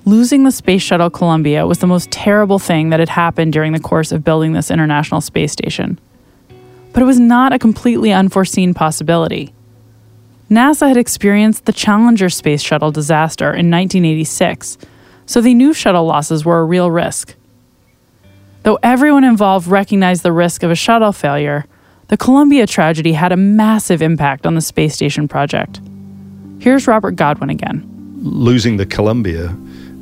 Losing 0.08 0.46
the 0.46 0.54
Space 0.54 0.84
Shuttle 0.84 1.10
Columbia 1.10 1.68
was 1.68 1.80
the 1.80 1.86
most 1.86 2.10
terrible 2.12 2.60
thing 2.60 2.92
that 2.92 3.02
had 3.02 3.10
happened 3.10 3.52
during 3.52 3.74
the 3.74 3.80
course 3.82 4.14
of 4.14 4.24
building 4.24 4.54
this 4.54 4.72
International 4.72 5.20
Space 5.20 5.52
Station. 5.52 6.00
But 6.94 7.04
it 7.04 7.06
was 7.06 7.20
not 7.20 7.52
a 7.52 7.60
completely 7.60 8.14
unforeseen 8.14 8.74
possibility. 8.74 9.54
NASA 10.50 10.88
had 10.88 10.96
experienced 10.96 11.66
the 11.66 11.74
Challenger 11.74 12.30
Space 12.30 12.62
Shuttle 12.62 12.90
disaster 12.90 13.48
in 13.48 13.70
1986, 13.70 14.78
so 15.26 15.42
they 15.42 15.54
knew 15.54 15.74
shuttle 15.74 16.06
losses 16.06 16.46
were 16.46 16.62
a 16.62 16.66
real 16.66 16.90
risk. 16.90 17.36
Though 18.64 18.80
everyone 18.82 19.26
involved 19.26 19.68
recognized 19.68 20.24
the 20.24 20.32
risk 20.32 20.64
of 20.64 20.72
a 20.72 20.76
shuttle 20.76 21.12
failure, 21.12 21.66
the 22.08 22.16
Columbia 22.16 22.66
tragedy 22.66 23.12
had 23.12 23.34
a 23.34 23.38
massive 23.38 24.02
impact 24.02 24.46
on 24.46 24.56
the 24.56 24.62
space 24.62 24.94
station 24.94 25.28
project. 25.28 25.82
Here's 26.60 26.88
Robert 26.88 27.18
Godwin 27.18 27.50
again. 27.50 27.86
Losing 28.22 28.78
the 28.78 28.86
Columbia 28.86 29.54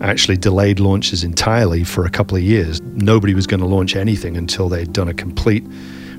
actually 0.01 0.37
delayed 0.37 0.79
launches 0.79 1.23
entirely 1.23 1.83
for 1.83 2.05
a 2.05 2.09
couple 2.09 2.37
of 2.37 2.43
years. 2.43 2.81
Nobody 2.81 3.33
was 3.33 3.47
going 3.47 3.61
to 3.61 3.65
launch 3.65 3.95
anything 3.95 4.37
until 4.37 4.69
they'd 4.69 4.91
done 4.91 5.07
a 5.07 5.13
complete 5.13 5.63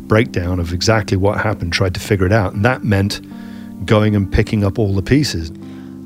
breakdown 0.09 0.61
of 0.61 0.73
exactly 0.73 1.17
what 1.17 1.41
happened, 1.41 1.73
tried 1.73 1.95
to 1.95 2.01
figure 2.01 2.27
it 2.27 2.33
out. 2.33 2.55
And 2.55 2.65
that 2.65 2.85
meant 2.85 3.21
going 3.85 4.17
and 4.17 4.31
picking 4.31 4.65
up 4.65 4.79
all 4.79 4.95
the 4.95 5.03
pieces. 5.03 5.53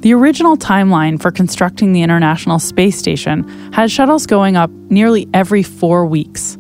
The 0.01 0.15
original 0.15 0.57
timeline 0.57 1.21
for 1.21 1.31
constructing 1.31 1.93
the 1.93 2.03
International 2.03 2.59
Space 2.59 2.99
Station 2.99 3.47
had 3.73 3.91
shuttles 3.91 4.27
going 4.27 4.57
up 4.57 4.71
nearly 4.71 5.29
every 5.35 5.63
four 5.63 6.07
weeks. 6.07 6.57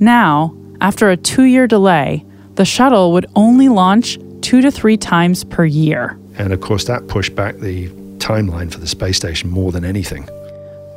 Now, 0.00 0.54
after 0.80 1.08
a 1.08 1.16
two 1.16 1.44
year 1.44 1.66
delay, 1.66 2.24
the 2.56 2.64
shuttle 2.64 3.12
would 3.12 3.26
only 3.36 3.68
launch 3.68 4.18
two 4.40 4.60
to 4.60 4.70
three 4.70 4.96
times 4.96 5.44
per 5.44 5.64
year. 5.64 6.18
And 6.36 6.52
of 6.52 6.60
course, 6.60 6.84
that 6.84 7.06
pushed 7.06 7.34
back 7.34 7.56
the 7.58 7.88
timeline 8.26 8.72
for 8.72 8.78
the 8.78 8.86
space 8.86 9.16
station 9.16 9.50
more 9.50 9.70
than 9.72 9.84
anything. 9.84 10.28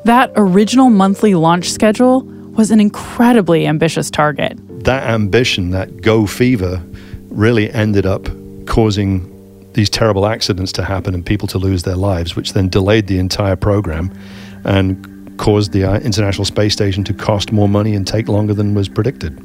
That 0.05 0.31
original 0.35 0.89
monthly 0.89 1.35
launch 1.35 1.69
schedule 1.71 2.21
was 2.57 2.71
an 2.71 2.79
incredibly 2.79 3.67
ambitious 3.67 4.09
target. 4.09 4.57
That 4.85 5.03
ambition, 5.09 5.71
that 5.71 6.01
go 6.01 6.25
fever, 6.25 6.81
really 7.29 7.71
ended 7.71 8.05
up 8.05 8.27
causing 8.65 9.35
these 9.73 9.89
terrible 9.89 10.25
accidents 10.25 10.71
to 10.73 10.83
happen 10.83 11.13
and 11.13 11.25
people 11.25 11.47
to 11.49 11.57
lose 11.57 11.83
their 11.83 11.95
lives, 11.95 12.35
which 12.35 12.53
then 12.53 12.69
delayed 12.69 13.07
the 13.07 13.19
entire 13.19 13.55
program 13.55 14.11
and 14.63 15.37
caused 15.37 15.71
the 15.71 15.83
uh, 15.83 15.99
International 15.99 16.45
Space 16.45 16.73
Station 16.73 17.03
to 17.05 17.13
cost 17.13 17.51
more 17.51 17.69
money 17.69 17.95
and 17.95 18.05
take 18.05 18.27
longer 18.27 18.53
than 18.53 18.73
was 18.73 18.89
predicted. 18.89 19.37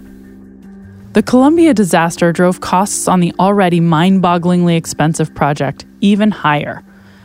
The 1.14 1.22
Columbia 1.22 1.74
disaster 1.74 2.32
drove 2.32 2.60
costs 2.60 3.06
on 3.06 3.20
the 3.20 3.32
already 3.38 3.78
mind 3.78 4.22
bogglingly 4.22 4.76
expensive 4.76 5.32
project 5.34 5.84
even 6.00 6.32
higher, 6.32 6.82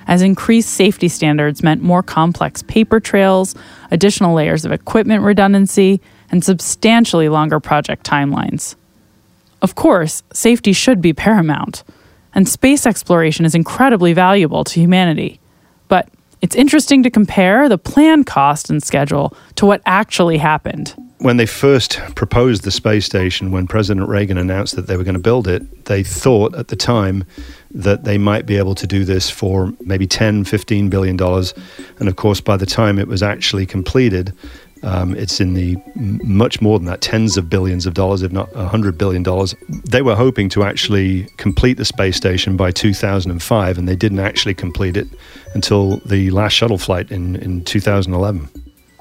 as 0.10 0.24
increased 0.24 0.72
safety 0.72 1.08
standards 1.08 1.62
meant 1.62 1.84
more 1.84 2.02
complex 2.02 2.64
paper 2.64 3.00
trails, 3.00 3.54
additional 3.92 4.34
layers 4.34 4.66
of 4.66 4.72
equipment 4.72 5.24
redundancy, 5.24 6.02
and 6.32 6.44
substantially 6.44 7.30
longer 7.30 7.60
project 7.60 8.10
timelines. 8.10 8.76
Of 9.62 9.76
course, 9.76 10.24
safety 10.34 10.74
should 10.74 11.00
be 11.00 11.14
paramount, 11.14 11.84
and 12.34 12.50
space 12.50 12.88
exploration 12.88 13.46
is 13.46 13.54
incredibly 13.54 14.14
valuable 14.14 14.64
to 14.64 14.80
humanity. 14.80 15.40
It's 16.42 16.56
interesting 16.56 17.04
to 17.04 17.10
compare 17.10 17.68
the 17.68 17.78
planned 17.78 18.26
cost 18.26 18.70
and 18.70 18.82
schedule 18.82 19.36
to 19.56 19.66
what 19.66 19.82
actually 19.86 20.38
happened. 20.38 20.96
When 21.18 21.36
they 21.36 21.46
first 21.46 22.00
proposed 22.16 22.64
the 22.64 22.72
space 22.72 23.06
station, 23.06 23.52
when 23.52 23.68
President 23.68 24.08
Reagan 24.08 24.38
announced 24.38 24.78
that 24.78 24.88
they 24.88 24.96
were 24.96 25.04
going 25.04 25.16
to 25.16 25.20
build 25.20 25.50
it, 25.50 25.86
they 25.86 26.02
thought 26.02 26.56
at 26.56 26.70
the 26.70 26.78
time 26.78 27.26
that 27.72 28.06
they 28.06 28.18
might 28.18 28.46
be 28.46 28.56
able 28.56 28.74
to 28.76 28.88
do 28.88 29.04
this 29.04 29.30
for 29.30 29.74
maybe 29.82 30.08
10, 30.08 30.46
15 30.46 30.90
billion 30.90 31.18
dollars. 31.18 31.54
And 32.00 32.08
of 32.08 32.16
course, 32.16 32.40
by 32.40 32.56
the 32.56 32.66
time 32.66 32.98
it 33.00 33.10
was 33.10 33.22
actually 33.22 33.66
completed, 33.66 34.34
um, 34.84 35.16
it's 35.16 35.40
in 35.40 35.54
the 35.54 35.78
much 35.96 36.62
more 36.62 36.80
than 36.80 36.86
that, 36.86 37.02
tens 37.02 37.38
of 37.38 37.50
billions 37.50 37.86
of 37.86 37.94
dollars, 37.94 38.22
if 38.22 38.32
not 38.32 38.50
a 38.56 38.68
hundred 38.68 38.98
billion 38.98 39.24
dollars. 39.24 39.54
They 39.68 40.02
were 40.02 40.16
hoping 40.16 40.50
to 40.50 40.64
actually 40.64 41.28
complete 41.38 41.76
the 41.76 41.86
space 41.86 42.16
station 42.16 42.56
by 42.56 42.72
2005, 42.72 43.78
and 43.78 43.88
they 43.88 43.96
didn't 43.96 44.20
actually 44.20 44.54
complete 44.54 44.96
it 44.96 45.08
until 45.54 45.98
the 46.06 46.32
last 46.32 46.54
shuttle 46.54 46.78
flight 46.78 47.12
in, 47.12 47.36
in 47.38 47.64
2011. 47.66 48.48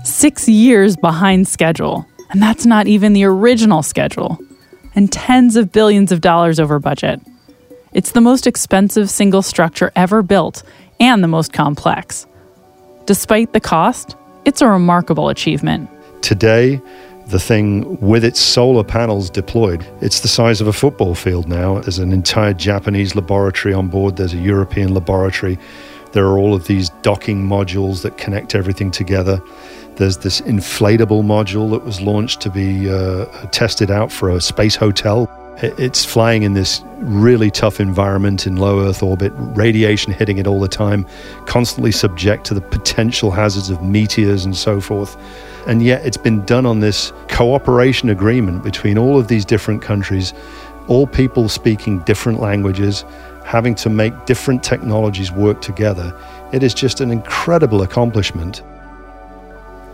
Six 0.04 0.48
years 0.48 0.96
behind 0.96 1.46
schedule, 1.46 2.06
and 2.30 2.42
that's 2.42 2.66
not 2.66 2.86
even 2.86 3.12
the 3.12 3.24
original 3.24 3.82
schedule, 3.82 4.38
and 4.94 5.12
tens 5.12 5.56
of 5.56 5.70
billions 5.70 6.10
of 6.10 6.20
dollars 6.20 6.58
over 6.58 6.78
budget. 6.78 7.20
It's 7.92 8.12
the 8.12 8.20
most 8.20 8.46
expensive 8.46 9.08
single 9.08 9.42
structure 9.42 9.92
ever 9.96 10.22
built 10.22 10.62
and 11.00 11.22
the 11.22 11.28
most 11.28 11.52
complex. 11.52 12.26
Despite 13.06 13.52
the 13.52 13.60
cost, 13.60 14.16
it's 14.48 14.62
a 14.62 14.66
remarkable 14.66 15.28
achievement. 15.28 15.90
Today, 16.22 16.80
the 17.26 17.38
thing 17.38 18.00
with 18.00 18.24
its 18.24 18.40
solar 18.40 18.82
panels 18.82 19.28
deployed, 19.28 19.86
it's 20.00 20.20
the 20.20 20.28
size 20.28 20.62
of 20.62 20.66
a 20.66 20.72
football 20.72 21.14
field 21.14 21.46
now. 21.46 21.80
There's 21.80 21.98
an 21.98 22.12
entire 22.12 22.54
Japanese 22.54 23.14
laboratory 23.14 23.74
on 23.74 23.88
board, 23.88 24.16
there's 24.16 24.32
a 24.32 24.38
European 24.38 24.94
laboratory. 24.94 25.58
There 26.12 26.24
are 26.24 26.38
all 26.38 26.54
of 26.54 26.66
these 26.66 26.88
docking 27.02 27.46
modules 27.46 28.00
that 28.00 28.16
connect 28.16 28.54
everything 28.54 28.90
together. 28.90 29.42
There's 29.96 30.16
this 30.16 30.40
inflatable 30.40 31.22
module 31.22 31.70
that 31.72 31.84
was 31.84 32.00
launched 32.00 32.40
to 32.40 32.50
be 32.50 32.88
uh, 32.88 33.26
tested 33.48 33.90
out 33.90 34.10
for 34.10 34.30
a 34.30 34.40
space 34.40 34.76
hotel. 34.76 35.28
It's 35.60 36.04
flying 36.04 36.44
in 36.44 36.54
this 36.54 36.82
really 36.98 37.50
tough 37.50 37.80
environment 37.80 38.46
in 38.46 38.56
low 38.56 38.86
Earth 38.86 39.02
orbit, 39.02 39.32
radiation 39.36 40.12
hitting 40.12 40.38
it 40.38 40.46
all 40.46 40.60
the 40.60 40.68
time, 40.68 41.04
constantly 41.46 41.90
subject 41.90 42.44
to 42.46 42.54
the 42.54 42.60
potential 42.60 43.32
hazards 43.32 43.68
of 43.68 43.82
meteors 43.82 44.44
and 44.44 44.56
so 44.56 44.80
forth. 44.80 45.16
And 45.66 45.82
yet 45.82 46.06
it's 46.06 46.16
been 46.16 46.44
done 46.44 46.64
on 46.64 46.78
this 46.78 47.12
cooperation 47.28 48.08
agreement 48.08 48.62
between 48.62 48.98
all 48.98 49.18
of 49.18 49.26
these 49.26 49.44
different 49.44 49.82
countries, 49.82 50.32
all 50.86 51.08
people 51.08 51.48
speaking 51.48 51.98
different 52.00 52.40
languages, 52.40 53.04
having 53.44 53.74
to 53.76 53.90
make 53.90 54.26
different 54.26 54.62
technologies 54.62 55.32
work 55.32 55.60
together. 55.60 56.16
It 56.52 56.62
is 56.62 56.72
just 56.72 57.00
an 57.00 57.10
incredible 57.10 57.82
accomplishment. 57.82 58.62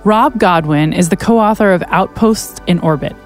Rob 0.05 0.39
Godwin 0.39 0.93
is 0.93 1.09
the 1.09 1.17
co 1.17 1.39
author 1.39 1.73
of 1.73 1.83
Outposts 1.89 2.61
in 2.67 2.79
Orbit 2.81 3.17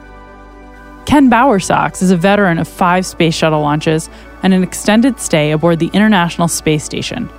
Ken 1.09 1.31
Bowersox 1.31 2.03
is 2.03 2.11
a 2.11 2.19
veteran 2.19 2.59
of 2.59 2.69
five 2.69 3.07
space 3.07 3.35
shuttle 3.35 3.63
launches 3.63 4.11
and 4.43 4.53
an 4.53 4.63
extended 4.63 5.19
stay 5.19 5.53
aboard 5.53 5.79
the 5.79 5.89
International 5.95 6.49
Space 6.49 6.85
Station. 6.85 7.31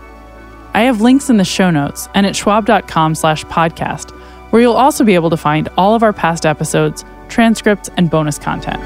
I 0.74 0.82
have 0.82 1.02
links 1.02 1.30
in 1.30 1.38
the 1.38 1.46
show 1.46 1.70
notes 1.70 2.10
and 2.16 2.26
at 2.26 2.36
schwab.com 2.36 3.14
slash 3.14 3.46
podcast, 3.46 4.10
where 4.50 4.60
you'll 4.60 4.74
also 4.74 5.04
be 5.04 5.14
able 5.14 5.30
to 5.30 5.38
find 5.38 5.70
all 5.78 5.94
of 5.94 6.02
our 6.02 6.14
past 6.14 6.48
episodes, 6.48 7.06
transcripts, 7.28 7.92
and 7.96 8.10
bonus 8.10 8.40
content. 8.40 8.82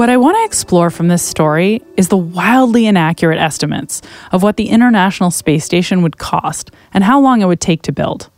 What 0.00 0.08
I 0.08 0.16
want 0.16 0.38
to 0.38 0.44
explore 0.46 0.88
from 0.88 1.08
this 1.08 1.22
story 1.22 1.82
is 1.98 2.08
the 2.08 2.16
wildly 2.16 2.86
inaccurate 2.86 3.38
estimates 3.38 4.00
of 4.32 4.42
what 4.42 4.56
the 4.56 4.70
International 4.70 5.30
Space 5.30 5.62
Station 5.62 6.00
would 6.00 6.16
cost 6.16 6.70
and 6.94 7.04
how 7.04 7.20
long 7.20 7.42
it 7.42 7.44
would 7.44 7.60
take 7.60 7.82
to 7.82 7.92
build. 7.92 8.30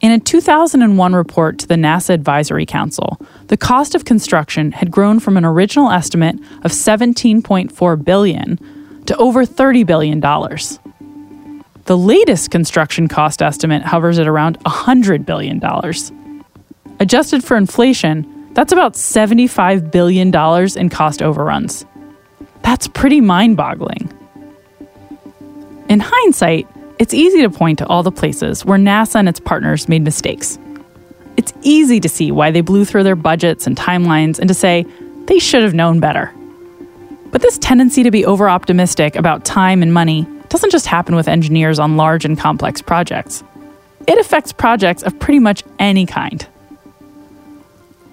In 0.00 0.12
a 0.12 0.18
2001 0.18 1.14
report 1.14 1.58
to 1.58 1.66
the 1.66 1.74
NASA 1.74 2.14
Advisory 2.14 2.64
Council, 2.64 3.20
the 3.48 3.58
cost 3.58 3.94
of 3.94 4.06
construction 4.06 4.72
had 4.72 4.90
grown 4.90 5.20
from 5.20 5.36
an 5.36 5.44
original 5.44 5.90
estimate 5.90 6.36
of 6.62 6.70
17.4 6.70 8.02
billion 8.02 8.58
to 9.04 9.14
over 9.18 9.44
30 9.44 9.84
billion 9.84 10.20
dollars. 10.20 10.78
The 11.84 11.98
latest 11.98 12.50
construction 12.50 13.08
cost 13.08 13.42
estimate 13.42 13.82
hovers 13.82 14.18
at 14.18 14.26
around 14.26 14.56
100 14.62 15.26
billion 15.26 15.58
dollars. 15.58 16.10
Adjusted 16.98 17.44
for 17.44 17.58
inflation, 17.58 18.39
that's 18.60 18.72
about 18.72 18.92
$75 18.92 19.90
billion 19.90 20.28
in 20.76 20.88
cost 20.90 21.22
overruns. 21.22 21.86
That's 22.60 22.88
pretty 22.88 23.22
mind 23.22 23.56
boggling. 23.56 24.12
In 25.88 25.98
hindsight, 25.98 26.68
it's 26.98 27.14
easy 27.14 27.40
to 27.40 27.48
point 27.48 27.78
to 27.78 27.86
all 27.86 28.02
the 28.02 28.12
places 28.12 28.62
where 28.62 28.78
NASA 28.78 29.14
and 29.14 29.30
its 29.30 29.40
partners 29.40 29.88
made 29.88 30.02
mistakes. 30.02 30.58
It's 31.38 31.54
easy 31.62 32.00
to 32.00 32.08
see 32.10 32.30
why 32.32 32.50
they 32.50 32.60
blew 32.60 32.84
through 32.84 33.04
their 33.04 33.16
budgets 33.16 33.66
and 33.66 33.78
timelines 33.78 34.38
and 34.38 34.48
to 34.48 34.52
say 34.52 34.84
they 35.24 35.38
should 35.38 35.62
have 35.62 35.72
known 35.72 35.98
better. 35.98 36.30
But 37.30 37.40
this 37.40 37.56
tendency 37.56 38.02
to 38.02 38.10
be 38.10 38.26
over 38.26 38.50
optimistic 38.50 39.16
about 39.16 39.46
time 39.46 39.82
and 39.82 39.94
money 39.94 40.26
doesn't 40.50 40.70
just 40.70 40.86
happen 40.86 41.16
with 41.16 41.28
engineers 41.28 41.78
on 41.78 41.96
large 41.96 42.26
and 42.26 42.38
complex 42.38 42.82
projects. 42.82 43.42
It 44.06 44.18
affects 44.18 44.52
projects 44.52 45.02
of 45.02 45.18
pretty 45.18 45.38
much 45.38 45.64
any 45.78 46.04
kind. 46.04 46.46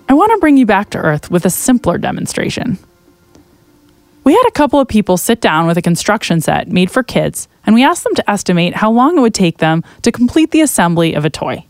I 0.10 0.14
want 0.14 0.32
to 0.32 0.40
bring 0.40 0.58
you 0.58 0.66
back 0.66 0.90
to 0.92 0.98
Earth 0.98 1.30
with 1.30 1.46
a 1.46 1.50
simpler 1.50 1.98
demonstration. 1.98 2.78
We 4.24 4.34
had 4.34 4.46
a 4.48 4.52
couple 4.52 4.80
of 4.80 4.88
people 4.88 5.18
sit 5.18 5.42
down 5.42 5.68
with 5.68 5.78
a 5.78 5.82
construction 5.82 6.42
set 6.42 6.68
made 6.68 6.92
for 6.92 7.04
kids, 7.04 7.48
and 7.66 7.74
we 7.74 7.84
asked 7.84 8.04
them 8.04 8.16
to 8.16 8.30
estimate 8.30 8.76
how 8.76 8.92
long 8.92 9.18
it 9.18 9.22
would 9.22 9.34
take 9.34 9.58
them 9.58 9.84
to 10.02 10.12
complete 10.12 10.52
the 10.52 10.62
assembly 10.62 11.14
of 11.14 11.26
a 11.26 11.30
toy. 11.30 11.64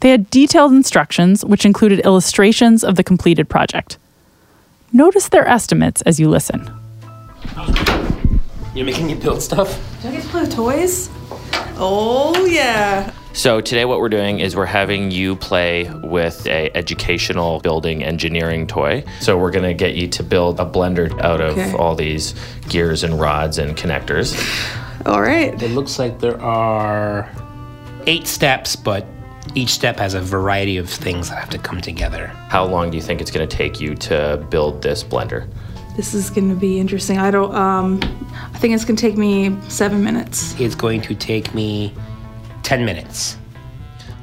They 0.00 0.10
had 0.10 0.30
detailed 0.30 0.72
instructions, 0.72 1.44
which 1.44 1.64
included 1.64 2.00
illustrations 2.00 2.82
of 2.82 2.96
the 2.96 3.04
completed 3.04 3.48
project. 3.48 3.98
Notice 4.92 5.28
their 5.28 5.46
estimates 5.46 6.02
as 6.02 6.18
you 6.18 6.28
listen. 6.28 6.68
You're 8.74 8.86
making 8.86 9.06
me 9.06 9.14
build 9.14 9.42
stuff? 9.42 9.80
Do 10.02 10.08
I 10.08 10.12
get 10.12 10.22
to 10.22 10.28
play 10.28 10.40
with 10.42 10.54
toys? 10.54 11.10
Oh, 11.76 12.46
yeah. 12.46 13.12
So 13.34 13.60
today 13.62 13.86
what 13.86 13.98
we're 13.98 14.10
doing 14.10 14.40
is 14.40 14.54
we're 14.54 14.66
having 14.66 15.10
you 15.10 15.34
play 15.36 15.90
with 16.02 16.46
a 16.46 16.70
educational 16.76 17.60
building 17.60 18.04
engineering 18.04 18.66
toy. 18.66 19.04
So 19.20 19.38
we're 19.38 19.50
going 19.50 19.64
to 19.64 19.74
get 19.74 19.94
you 19.94 20.06
to 20.08 20.22
build 20.22 20.60
a 20.60 20.66
blender 20.66 21.18
out 21.20 21.40
of 21.40 21.52
Okay. 21.58 21.72
all 21.72 21.94
these 21.94 22.34
gears 22.68 23.02
and 23.02 23.18
rods 23.18 23.56
and 23.58 23.76
connectors. 23.76 24.36
All 25.06 25.22
right. 25.22 25.60
It 25.62 25.70
looks 25.70 25.98
like 25.98 26.20
there 26.20 26.40
are 26.42 27.28
eight 28.06 28.26
steps, 28.26 28.76
but 28.76 29.06
each 29.54 29.70
step 29.70 29.98
has 29.98 30.12
a 30.14 30.20
variety 30.20 30.76
of 30.76 30.88
things 30.88 31.30
that 31.30 31.38
have 31.38 31.50
to 31.50 31.58
come 31.58 31.80
together. 31.80 32.26
How 32.48 32.64
long 32.66 32.90
do 32.90 32.96
you 32.96 33.02
think 33.02 33.20
it's 33.20 33.30
going 33.30 33.48
to 33.48 33.56
take 33.56 33.80
you 33.80 33.94
to 33.94 34.46
build 34.50 34.82
this 34.82 35.02
blender? 35.02 35.48
This 35.96 36.14
is 36.14 36.30
going 36.30 36.48
to 36.50 36.54
be 36.54 36.78
interesting. 36.78 37.18
I 37.18 37.30
don't. 37.30 37.54
Um, 37.54 38.00
I 38.54 38.58
think 38.58 38.74
it's 38.74 38.84
going 38.84 38.96
to 38.96 39.00
take 39.00 39.16
me 39.16 39.56
seven 39.68 40.04
minutes. 40.04 40.58
It's 40.60 40.74
going 40.74 41.00
to 41.02 41.14
take 41.14 41.54
me 41.54 41.92
10 42.72 42.86
minutes. 42.86 43.36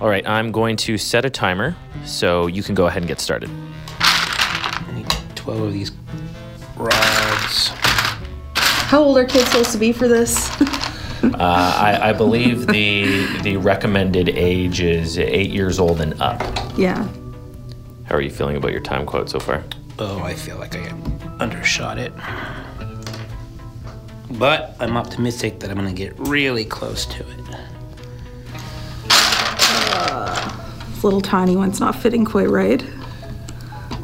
All 0.02 0.10
right, 0.10 0.28
I'm 0.28 0.52
going 0.52 0.76
to 0.78 0.98
set 0.98 1.24
a 1.24 1.30
timer 1.30 1.76
so 2.04 2.48
you 2.48 2.64
can 2.64 2.74
go 2.74 2.88
ahead 2.88 3.04
and 3.04 3.08
get 3.08 3.20
started. 3.20 3.48
I 4.00 4.92
need 4.96 5.08
12 5.36 5.62
of 5.62 5.72
these 5.72 5.92
rods. 6.76 7.68
How 8.56 9.04
old 9.04 9.20
are 9.20 9.26
kids 9.26 9.52
supposed 9.52 9.72
to 9.74 9.78
be 9.78 9.92
for 9.92 10.08
this? 10.08 10.50
Uh, 11.22 11.36
I, 11.38 12.10
I 12.10 12.14
believe 12.14 12.66
the 12.68 13.26
the 13.42 13.58
recommended 13.58 14.30
age 14.30 14.80
is 14.80 15.18
eight 15.20 15.50
years 15.50 15.78
old 15.78 16.00
and 16.00 16.20
up. 16.22 16.42
yeah. 16.78 17.10
How 18.06 18.16
are 18.16 18.22
you 18.22 18.30
feeling 18.30 18.56
about 18.56 18.72
your 18.72 18.80
time 18.80 19.06
quote 19.06 19.30
so 19.30 19.38
far? 19.38 19.62
Oh, 20.00 20.24
I 20.24 20.34
feel 20.34 20.58
like 20.58 20.78
I 20.78 20.88
undershot 21.42 21.98
it. 21.98 22.14
But 24.32 24.78
I'm 24.80 24.96
optimistic 24.96 25.60
that 25.60 25.70
I'm 25.70 25.76
going 25.76 25.94
to 25.94 25.94
get 25.94 26.18
really 26.18 26.64
close 26.64 27.06
to 27.08 27.20
it. 27.20 27.40
This 31.00 31.06
little 31.06 31.22
tiny 31.22 31.56
one's 31.56 31.80
not 31.80 31.96
fitting 31.96 32.26
quite 32.26 32.50
right. 32.50 32.82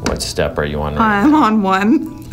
What 0.07 0.21
step 0.21 0.57
are 0.57 0.63
you 0.63 0.81
on? 0.81 0.95
Right 0.95 1.23
I'm 1.25 1.35
on 1.35 1.61
one. 1.61 2.25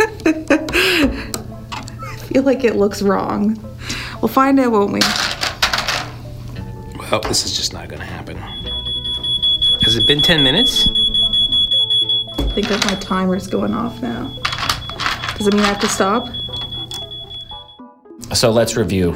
I 1.73 2.17
feel 2.29 2.45
like 2.45 2.63
it 2.63 2.77
looks 2.77 3.03
wrong. 3.03 3.59
We'll 4.21 4.29
find 4.29 4.61
out, 4.61 4.71
won't 4.71 4.93
we? 4.93 5.01
Well, 6.97 7.21
this 7.23 7.45
is 7.45 7.57
just 7.57 7.73
not 7.73 7.89
going 7.89 7.99
to 7.99 8.07
happen. 8.07 8.37
Has 9.83 9.97
it 9.97 10.07
been 10.07 10.23
10 10.23 10.45
minutes? 10.45 10.87
I 12.39 12.53
think 12.55 12.69
that 12.69 12.85
my 12.87 12.95
timer's 13.01 13.49
going 13.49 13.75
off 13.75 14.01
now. 14.01 14.29
Does 15.39 15.49
it 15.49 15.55
mean 15.55 15.65
I 15.65 15.67
have 15.67 15.81
to 15.81 15.89
stop? 15.89 16.29
So 18.33 18.53
let's 18.53 18.77
review. 18.77 19.11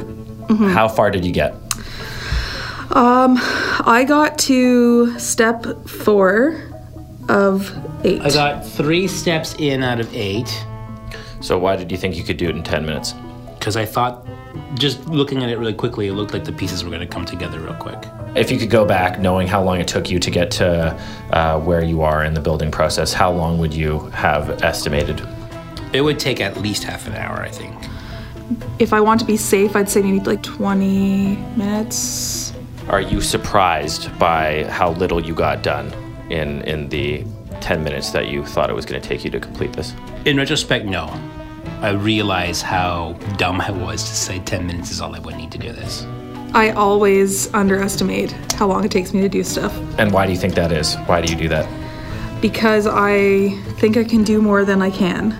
Mm-hmm. 0.49 0.71
How 0.71 0.89
far 0.89 1.09
did 1.09 1.23
you 1.23 1.31
get? 1.31 1.55
Um, 2.97 3.37
I 3.85 4.03
got 4.07 4.39
to 4.39 5.17
step 5.19 5.65
four 5.87 6.63
of 7.29 7.71
eight. 8.03 8.21
I 8.21 8.31
got 8.31 8.65
three 8.65 9.07
steps 9.07 9.55
in 9.59 9.83
out 9.83 9.99
of 9.99 10.11
eight 10.15 10.49
So 11.41 11.59
why 11.59 11.75
did 11.75 11.91
you 11.91 11.97
think 11.97 12.15
you 12.15 12.23
could 12.23 12.37
do 12.37 12.49
it 12.49 12.55
in 12.55 12.63
10 12.63 12.85
minutes? 12.85 13.13
because 13.67 13.75
I 13.75 13.85
thought, 13.85 14.25
just 14.75 15.05
looking 15.07 15.43
at 15.43 15.49
it 15.49 15.57
really 15.57 15.73
quickly, 15.73 16.07
it 16.07 16.13
looked 16.13 16.31
like 16.31 16.45
the 16.45 16.53
pieces 16.53 16.85
were 16.85 16.89
going 16.89 17.01
to 17.01 17.07
come 17.07 17.25
together 17.25 17.59
real 17.59 17.73
quick. 17.73 18.01
If 18.33 18.49
you 18.49 18.57
could 18.57 18.69
go 18.69 18.85
back, 18.85 19.19
knowing 19.19 19.45
how 19.45 19.61
long 19.61 19.81
it 19.81 19.89
took 19.89 20.09
you 20.09 20.19
to 20.19 20.31
get 20.31 20.51
to 20.51 20.97
uh, 21.31 21.59
where 21.59 21.83
you 21.83 22.01
are 22.01 22.23
in 22.23 22.33
the 22.33 22.39
building 22.39 22.71
process, 22.71 23.11
how 23.11 23.29
long 23.29 23.57
would 23.57 23.73
you 23.73 23.99
have 24.11 24.63
estimated? 24.63 25.21
It 25.91 25.99
would 25.99 26.17
take 26.17 26.39
at 26.39 26.55
least 26.57 26.83
half 26.85 27.07
an 27.07 27.15
hour, 27.15 27.41
I 27.41 27.49
think. 27.49 27.75
If 28.79 28.93
I 28.93 29.01
want 29.01 29.19
to 29.19 29.25
be 29.25 29.35
safe, 29.35 29.75
I'd 29.75 29.89
say 29.89 30.01
maybe 30.01 30.21
like 30.21 30.43
20 30.43 31.35
minutes. 31.57 32.46
Are 32.89 33.01
you 33.01 33.21
surprised 33.21 34.17
by 34.17 34.63
how 34.65 34.91
little 34.91 35.23
you 35.23 35.35
got 35.35 35.61
done 35.61 35.91
in 36.29 36.61
in 36.63 36.89
the 36.89 37.25
10 37.61 37.83
minutes 37.83 38.11
that 38.11 38.29
you 38.29 38.45
thought 38.45 38.69
it 38.69 38.75
was 38.75 38.85
going 38.85 39.01
to 39.01 39.07
take 39.07 39.25
you 39.25 39.31
to 39.31 39.39
complete 39.39 39.73
this? 39.73 39.93
In 40.25 40.37
retrospect, 40.37 40.85
no. 40.85 41.11
I 41.81 41.91
realize 41.91 42.61
how 42.61 43.13
dumb 43.37 43.61
I 43.61 43.71
was 43.71 44.03
to 44.03 44.15
say 44.15 44.39
10 44.39 44.65
minutes 44.65 44.89
is 44.91 45.01
all 45.01 45.15
I 45.15 45.19
would 45.19 45.35
need 45.35 45.51
to 45.51 45.57
do 45.57 45.71
this. 45.71 46.05
I 46.53 46.71
always 46.71 47.53
underestimate 47.53 48.31
how 48.53 48.67
long 48.67 48.85
it 48.85 48.91
takes 48.91 49.13
me 49.13 49.21
to 49.21 49.29
do 49.29 49.43
stuff 49.43 49.75
And 49.99 50.11
why 50.13 50.25
do 50.25 50.31
you 50.31 50.37
think 50.39 50.55
that 50.55 50.71
is? 50.71 50.95
Why 51.05 51.21
do 51.21 51.31
you 51.31 51.37
do 51.37 51.49
that? 51.49 51.67
because 52.41 52.85
I 52.87 53.49
think 53.79 53.97
I 53.97 54.03
can 54.03 54.23
do 54.23 54.41
more 54.41 54.63
than 54.63 54.81
I 54.81 54.91
can. 54.91 55.33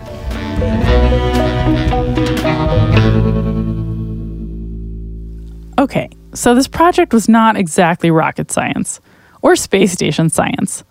Okay, 5.79 6.09
so 6.37 6.53
this 6.53 6.67
project 6.67 7.13
was 7.13 7.27
not 7.27 7.57
exactly 7.57 8.11
rocket 8.11 8.51
science 8.51 9.01
or 9.41 9.55
space 9.55 9.91
station 9.91 10.29
science. 10.29 10.83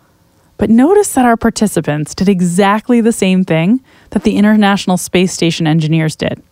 But 0.58 0.70
notice 0.70 1.12
that 1.12 1.24
our 1.24 1.36
participants 1.36 2.14
did 2.14 2.28
exactly 2.28 3.00
the 3.00 3.12
same 3.12 3.44
thing 3.44 3.82
that 4.10 4.24
the 4.24 4.36
International 4.36 4.96
Space 4.96 5.32
Station 5.32 5.66
engineers 5.66 6.16
did, 6.16 6.42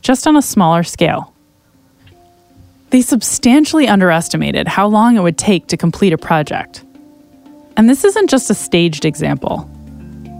just 0.00 0.26
on 0.26 0.36
a 0.36 0.42
smaller 0.42 0.82
scale. 0.82 1.32
They 2.88 3.02
substantially 3.02 3.86
underestimated 3.86 4.66
how 4.66 4.88
long 4.88 5.16
it 5.16 5.20
would 5.20 5.38
take 5.38 5.68
to 5.68 5.76
complete 5.76 6.12
a 6.12 6.18
project. 6.18 6.82
And 7.76 7.88
this 7.88 8.04
isn't 8.04 8.30
just 8.30 8.50
a 8.50 8.54
staged 8.54 9.04
example. 9.04 9.70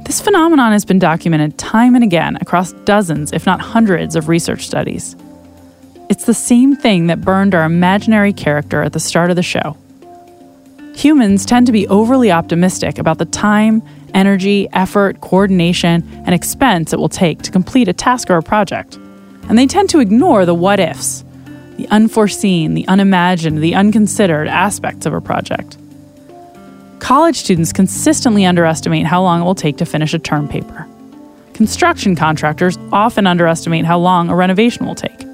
This 0.04 0.20
phenomenon 0.20 0.72
has 0.72 0.84
been 0.84 0.98
documented 0.98 1.58
time 1.58 1.94
and 1.94 2.02
again 2.02 2.36
across 2.40 2.72
dozens, 2.84 3.32
if 3.32 3.46
not 3.46 3.60
hundreds, 3.60 4.16
of 4.16 4.28
research 4.28 4.66
studies. 4.66 5.14
It's 6.10 6.24
the 6.24 6.34
same 6.34 6.74
thing 6.74 7.06
that 7.06 7.20
burned 7.20 7.54
our 7.54 7.62
imaginary 7.62 8.32
character 8.32 8.82
at 8.82 8.92
the 8.92 8.98
start 8.98 9.30
of 9.30 9.36
the 9.36 9.44
show. 9.44 9.76
Humans 10.96 11.46
tend 11.46 11.66
to 11.66 11.72
be 11.72 11.86
overly 11.86 12.32
optimistic 12.32 12.98
about 12.98 13.18
the 13.18 13.26
time, 13.26 13.80
energy, 14.12 14.68
effort, 14.72 15.20
coordination, 15.20 16.02
and 16.26 16.34
expense 16.34 16.92
it 16.92 16.98
will 16.98 17.08
take 17.08 17.42
to 17.42 17.52
complete 17.52 17.86
a 17.86 17.92
task 17.92 18.28
or 18.28 18.38
a 18.38 18.42
project. 18.42 18.96
And 19.48 19.56
they 19.56 19.68
tend 19.68 19.88
to 19.90 20.00
ignore 20.00 20.44
the 20.44 20.54
what 20.54 20.80
ifs, 20.80 21.24
the 21.76 21.86
unforeseen, 21.90 22.74
the 22.74 22.88
unimagined, 22.88 23.62
the 23.62 23.76
unconsidered 23.76 24.48
aspects 24.48 25.06
of 25.06 25.14
a 25.14 25.20
project. 25.20 25.78
College 26.98 27.36
students 27.36 27.72
consistently 27.72 28.44
underestimate 28.44 29.06
how 29.06 29.22
long 29.22 29.42
it 29.42 29.44
will 29.44 29.54
take 29.54 29.76
to 29.76 29.86
finish 29.86 30.12
a 30.12 30.18
term 30.18 30.48
paper. 30.48 30.88
Construction 31.54 32.16
contractors 32.16 32.76
often 32.90 33.28
underestimate 33.28 33.84
how 33.84 34.00
long 34.00 34.28
a 34.28 34.34
renovation 34.34 34.86
will 34.86 34.96
take. 34.96 35.29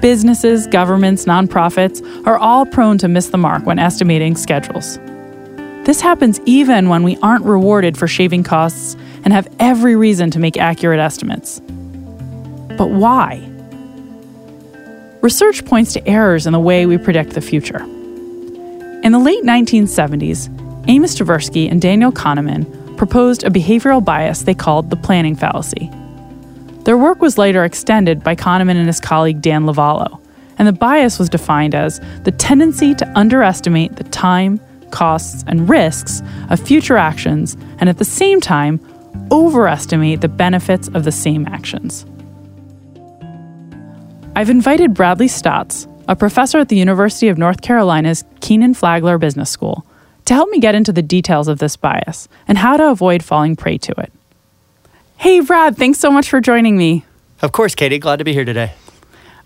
Businesses, 0.00 0.68
governments, 0.68 1.24
nonprofits 1.24 2.00
are 2.24 2.38
all 2.38 2.64
prone 2.64 2.98
to 2.98 3.08
miss 3.08 3.28
the 3.28 3.38
mark 3.38 3.66
when 3.66 3.80
estimating 3.80 4.36
schedules. 4.36 4.96
This 5.84 6.00
happens 6.00 6.38
even 6.44 6.88
when 6.88 7.02
we 7.02 7.16
aren't 7.16 7.44
rewarded 7.44 7.96
for 7.98 8.06
shaving 8.06 8.44
costs 8.44 8.94
and 9.24 9.32
have 9.32 9.48
every 9.58 9.96
reason 9.96 10.30
to 10.30 10.38
make 10.38 10.56
accurate 10.56 11.00
estimates. 11.00 11.60
But 12.76 12.90
why? 12.90 13.44
Research 15.20 15.64
points 15.64 15.94
to 15.94 16.06
errors 16.06 16.46
in 16.46 16.52
the 16.52 16.60
way 16.60 16.86
we 16.86 16.96
predict 16.96 17.30
the 17.30 17.40
future. 17.40 17.82
In 19.02 19.10
the 19.10 19.18
late 19.18 19.42
1970s, 19.42 20.48
Amos 20.88 21.16
Tversky 21.16 21.68
and 21.68 21.82
Daniel 21.82 22.12
Kahneman 22.12 22.96
proposed 22.96 23.42
a 23.42 23.50
behavioral 23.50 24.04
bias 24.04 24.42
they 24.42 24.54
called 24.54 24.90
the 24.90 24.96
planning 24.96 25.34
fallacy. 25.34 25.90
Their 26.88 26.96
work 26.96 27.20
was 27.20 27.36
later 27.36 27.64
extended 27.64 28.24
by 28.24 28.34
Kahneman 28.34 28.78
and 28.78 28.86
his 28.86 28.98
colleague 28.98 29.42
Dan 29.42 29.66
Lovallo, 29.66 30.22
and 30.56 30.66
the 30.66 30.72
bias 30.72 31.18
was 31.18 31.28
defined 31.28 31.74
as 31.74 32.00
the 32.24 32.30
tendency 32.30 32.94
to 32.94 33.06
underestimate 33.14 33.96
the 33.96 34.04
time, 34.04 34.58
costs, 34.90 35.44
and 35.46 35.68
risks 35.68 36.22
of 36.48 36.58
future 36.58 36.96
actions, 36.96 37.58
and 37.78 37.90
at 37.90 37.98
the 37.98 38.06
same 38.06 38.40
time, 38.40 38.80
overestimate 39.30 40.22
the 40.22 40.30
benefits 40.30 40.88
of 40.94 41.04
the 41.04 41.12
same 41.12 41.46
actions. 41.46 42.06
I've 44.34 44.48
invited 44.48 44.94
Bradley 44.94 45.28
Staats, 45.28 45.86
a 46.08 46.16
professor 46.16 46.58
at 46.58 46.70
the 46.70 46.76
University 46.78 47.28
of 47.28 47.36
North 47.36 47.60
Carolina's 47.60 48.24
Kenan 48.40 48.72
Flagler 48.72 49.18
Business 49.18 49.50
School, 49.50 49.84
to 50.24 50.32
help 50.32 50.48
me 50.48 50.58
get 50.58 50.74
into 50.74 50.94
the 50.94 51.02
details 51.02 51.48
of 51.48 51.58
this 51.58 51.76
bias 51.76 52.28
and 52.46 52.56
how 52.56 52.78
to 52.78 52.90
avoid 52.90 53.22
falling 53.22 53.56
prey 53.56 53.76
to 53.76 53.92
it. 54.00 54.10
Hey, 55.18 55.40
Brad, 55.40 55.76
thanks 55.76 55.98
so 55.98 56.12
much 56.12 56.30
for 56.30 56.40
joining 56.40 56.76
me. 56.76 57.04
Of 57.42 57.50
course, 57.50 57.74
Katie. 57.74 57.98
Glad 57.98 58.20
to 58.20 58.24
be 58.24 58.32
here 58.32 58.44
today. 58.44 58.72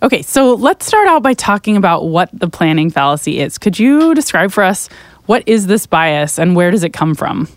Okay, 0.02 0.20
so 0.20 0.52
let's 0.52 0.84
start 0.84 1.08
out 1.08 1.22
by 1.22 1.32
talking 1.32 1.78
about 1.78 2.04
what 2.04 2.28
the 2.38 2.46
planning 2.46 2.90
fallacy 2.90 3.38
is. 3.38 3.56
Could 3.56 3.78
you 3.78 4.14
describe 4.14 4.52
for 4.52 4.62
us 4.62 4.90
what 5.24 5.42
is 5.46 5.68
this 5.68 5.86
bias 5.86 6.38
and 6.38 6.54
where 6.54 6.70
does 6.70 6.84
it 6.84 6.92
come 6.92 7.14
from? 7.14 7.48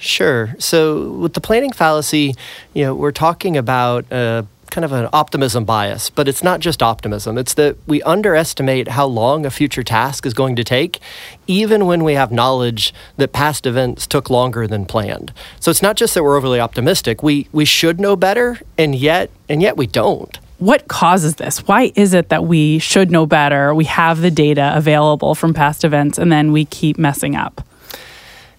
Sure. 0.00 0.56
So, 0.58 1.12
with 1.12 1.34
the 1.34 1.40
planning 1.40 1.72
fallacy, 1.72 2.34
you 2.72 2.86
know, 2.86 2.94
we're 2.94 3.12
talking 3.12 3.56
about 3.56 4.12
uh, 4.12 4.42
kind 4.74 4.84
of 4.84 4.92
an 4.92 5.08
optimism 5.12 5.64
bias, 5.64 6.10
but 6.10 6.26
it's 6.26 6.42
not 6.42 6.58
just 6.58 6.82
optimism. 6.82 7.38
It's 7.38 7.54
that 7.54 7.76
we 7.86 8.02
underestimate 8.02 8.88
how 8.88 9.06
long 9.06 9.46
a 9.46 9.50
future 9.50 9.84
task 9.84 10.26
is 10.26 10.34
going 10.34 10.56
to 10.56 10.64
take, 10.64 10.98
even 11.46 11.86
when 11.86 12.02
we 12.02 12.14
have 12.14 12.32
knowledge 12.32 12.92
that 13.16 13.32
past 13.32 13.66
events 13.66 14.04
took 14.04 14.28
longer 14.28 14.66
than 14.66 14.84
planned. 14.84 15.32
So, 15.60 15.70
it's 15.70 15.80
not 15.82 15.96
just 15.96 16.14
that 16.14 16.24
we're 16.24 16.36
overly 16.36 16.58
optimistic. 16.58 17.22
We 17.22 17.46
we 17.52 17.64
should 17.64 18.00
know 18.00 18.16
better, 18.16 18.60
and 18.76 18.96
yet 18.96 19.30
and 19.48 19.62
yet 19.62 19.76
we 19.76 19.86
don't. 19.86 20.36
What 20.58 20.88
causes 20.88 21.36
this? 21.36 21.58
Why 21.68 21.92
is 21.94 22.12
it 22.12 22.30
that 22.30 22.44
we 22.44 22.80
should 22.80 23.10
know 23.10 23.26
better? 23.26 23.74
We 23.74 23.84
have 23.84 24.20
the 24.20 24.30
data 24.30 24.72
available 24.74 25.34
from 25.34 25.52
past 25.52 25.84
events 25.84 26.16
and 26.16 26.30
then 26.30 26.52
we 26.52 26.64
keep 26.64 26.96
messing 26.96 27.34
up. 27.34 27.66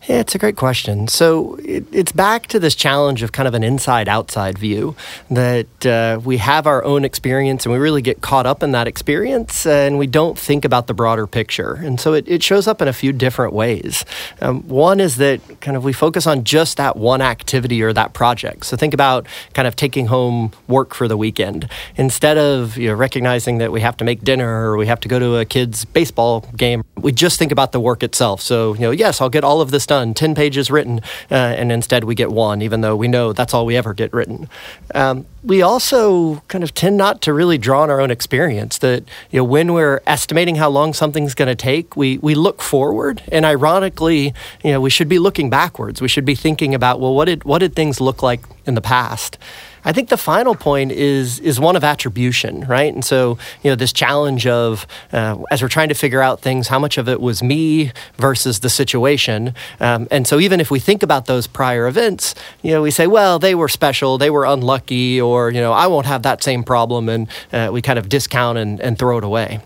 Yeah, 0.08 0.20
it's 0.20 0.36
a 0.36 0.38
great 0.38 0.56
question. 0.56 1.08
So 1.08 1.56
it, 1.63 1.84
it's 1.91 2.12
back 2.12 2.46
to 2.48 2.60
this 2.60 2.76
challenge 2.76 3.24
of 3.24 3.32
kind 3.32 3.48
of 3.48 3.56
an 3.56 3.63
inside 3.63 4.08
outside 4.08 4.56
view 4.56 4.96
that 5.32 5.84
uh, 5.84 6.20
we 6.24 6.38
have 6.38 6.68
our 6.68 6.84
own 6.84 7.04
experience 7.04 7.65
and 7.65 7.74
we 7.74 7.80
really 7.80 8.04
get 8.04 8.22
caught 8.22 8.46
up 8.46 8.62
in 8.62 8.72
that 8.72 8.88
experience 8.88 9.65
and 9.65 9.98
we 9.98 10.06
don't 10.06 10.38
think 10.38 10.63
about 10.63 10.86
the 10.86 10.94
broader 10.94 11.26
picture. 11.26 11.74
And 11.74 12.00
so 12.00 12.13
it, 12.13 12.28
it 12.28 12.44
shows 12.44 12.68
up 12.68 12.84
in 12.84 12.88
a 12.88 12.94
few 12.94 13.13
different 13.13 13.54
ways. 13.54 14.06
Um, 14.41 14.68
one 14.68 15.00
is 15.00 15.15
that 15.15 15.41
kind 15.60 15.76
of 15.76 15.84
we 15.84 15.91
focus 15.91 16.28
on 16.28 16.44
just 16.44 16.78
that 16.78 16.96
one 16.96 17.22
activity 17.22 17.82
or 17.82 17.91
that 17.94 18.13
project. 18.13 18.68
So 18.68 18.78
think 18.78 18.94
about 18.94 19.26
kind 19.54 19.68
of 19.68 19.76
taking 19.76 20.06
home 20.06 20.52
work 20.68 20.94
for 20.94 21.08
the 21.08 21.18
weekend 21.18 21.68
instead 21.96 22.38
of 22.38 22.78
you 22.78 22.89
know, 22.89 22.94
recognizing 22.94 23.58
that 23.58 23.72
we 23.72 23.82
have 23.82 23.98
to 23.98 24.04
make 24.04 24.24
dinner 24.24 24.70
or 24.70 24.78
we 24.78 24.86
have 24.86 25.00
to 25.00 25.08
go 25.08 25.18
to 25.18 25.38
a 25.38 25.46
kid's 25.46 25.84
baseball 25.84 26.41
game. 26.56 26.84
We 26.96 27.12
just 27.12 27.39
think 27.39 27.52
about 27.52 27.72
the 27.72 27.80
work 27.80 28.04
itself. 28.04 28.39
So, 28.41 28.76
you 28.76 28.82
know, 28.82 28.91
yes, 28.91 29.20
I'll 29.20 29.30
get 29.30 29.44
all 29.44 29.62
of 29.62 29.72
this 29.72 29.88
done 29.88 29.94
done, 29.95 30.13
10 30.13 30.36
pages 30.36 30.69
written, 30.69 30.99
uh, 31.31 31.36
and 31.60 31.71
instead 31.71 32.03
we 32.03 32.15
get 32.15 32.29
one, 32.31 32.62
even 32.62 32.81
though 32.81 32.95
we 32.95 33.08
know 33.08 33.31
that's 33.31 33.53
all 33.53 33.65
we 33.65 33.77
ever 33.77 33.93
get 33.93 34.13
written. 34.13 34.49
Um, 34.93 35.25
we 35.41 35.62
also 35.62 36.41
kind 36.47 36.63
of 36.63 36.73
tend 36.73 36.97
not 36.97 37.21
to 37.21 37.34
really 37.34 37.58
draw 37.58 37.84
on 37.84 37.89
our 37.89 38.01
own 38.01 38.12
experience 38.12 38.79
that 38.79 39.03
you 39.31 39.39
know 39.39 39.43
when 39.43 39.73
we're 39.73 40.01
estimating 40.08 40.55
how 40.55 40.69
long 40.69 40.93
something's 40.93 41.36
going 41.36 41.47
to 41.47 41.55
take 41.55 41.95
we 41.95 42.17
we 42.17 42.34
look 42.34 42.62
forward 42.62 43.21
and 43.31 43.45
ironically 43.45 44.34
you 44.63 44.71
know 44.71 44.81
we 44.81 44.89
should 44.89 45.08
be 45.08 45.19
looking 45.19 45.49
backwards 45.49 46.01
we 46.01 46.08
should 46.08 46.25
be 46.25 46.34
thinking 46.34 46.73
about 46.73 46.99
well 46.99 47.13
what 47.13 47.25
did 47.25 47.43
what 47.43 47.60
did 47.60 47.75
things 47.75 48.01
look 48.01 48.23
like 48.23 48.41
in 48.65 48.73
the 48.73 48.81
past 48.81 49.38
I 49.86 49.93
think 49.93 50.10
the 50.10 50.17
final 50.17 50.56
point 50.56 50.91
is 50.91 51.39
is 51.39 51.60
one 51.60 51.76
of 51.76 51.84
attribution, 51.84 52.62
right? 52.62 52.93
And 52.93 53.06
so 53.06 53.38
you 53.63 53.69
know 53.69 53.76
this 53.76 53.93
challenge 53.93 54.48
of 54.48 54.88
uh, 55.13 55.38
as 55.52 55.62
we're 55.62 55.69
trying 55.69 55.89
to 55.89 55.95
figure 55.95 56.21
out 56.21 56.41
things, 56.41 56.67
how 56.67 56.80
much 56.80 56.98
of 56.98 57.08
it 57.08 57.21
was 57.21 57.43
me 57.43 57.91
versus 58.17 58.60
the 58.60 58.69
situation, 58.69 59.54
um, 59.80 60.08
and 60.10 60.28
so 60.28 60.39
even 60.39 60.60
if 60.60 60.71
we 60.71 60.80
think 60.80 61.04
about 61.04 61.28
those 61.28 61.45
prior 61.48 61.88
events, 61.88 62.34
you 62.63 62.71
know 62.71 62.82
we 62.82 62.91
say, 62.91 63.06
well, 63.06 63.38
they 63.38 63.54
were 63.54 63.69
special, 63.69 64.17
they 64.17 64.32
were 64.32 64.45
unlucky, 64.45 65.21
or 65.21 65.52
you 65.52 65.62
know 65.62 65.71
I 65.71 65.86
won't 65.88 66.08
have 66.08 66.24
that 66.24 66.43
same 66.43 66.63
problem, 66.63 67.08
and 67.08 67.28
uh, 67.54 67.69
we 67.71 67.82
kind 67.82 68.00
of 68.00 68.10
discount 68.10 68.58
and, 68.58 68.82
and 68.82 68.98
throw 68.98 69.19
it 69.19 69.24
away. 69.24 69.60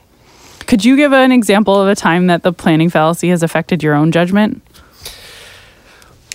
Could 0.68 0.86
you 0.86 0.96
give 0.96 1.14
an 1.14 1.32
example 1.32 1.82
of 1.82 1.88
a 1.88 1.96
time 1.96 2.28
that 2.28 2.44
the 2.44 2.54
planning 2.54 2.90
fallacy 2.90 3.30
has 3.30 3.42
affected 3.42 3.82
your 3.82 3.96
own 3.96 4.12
judgment? 4.12 4.62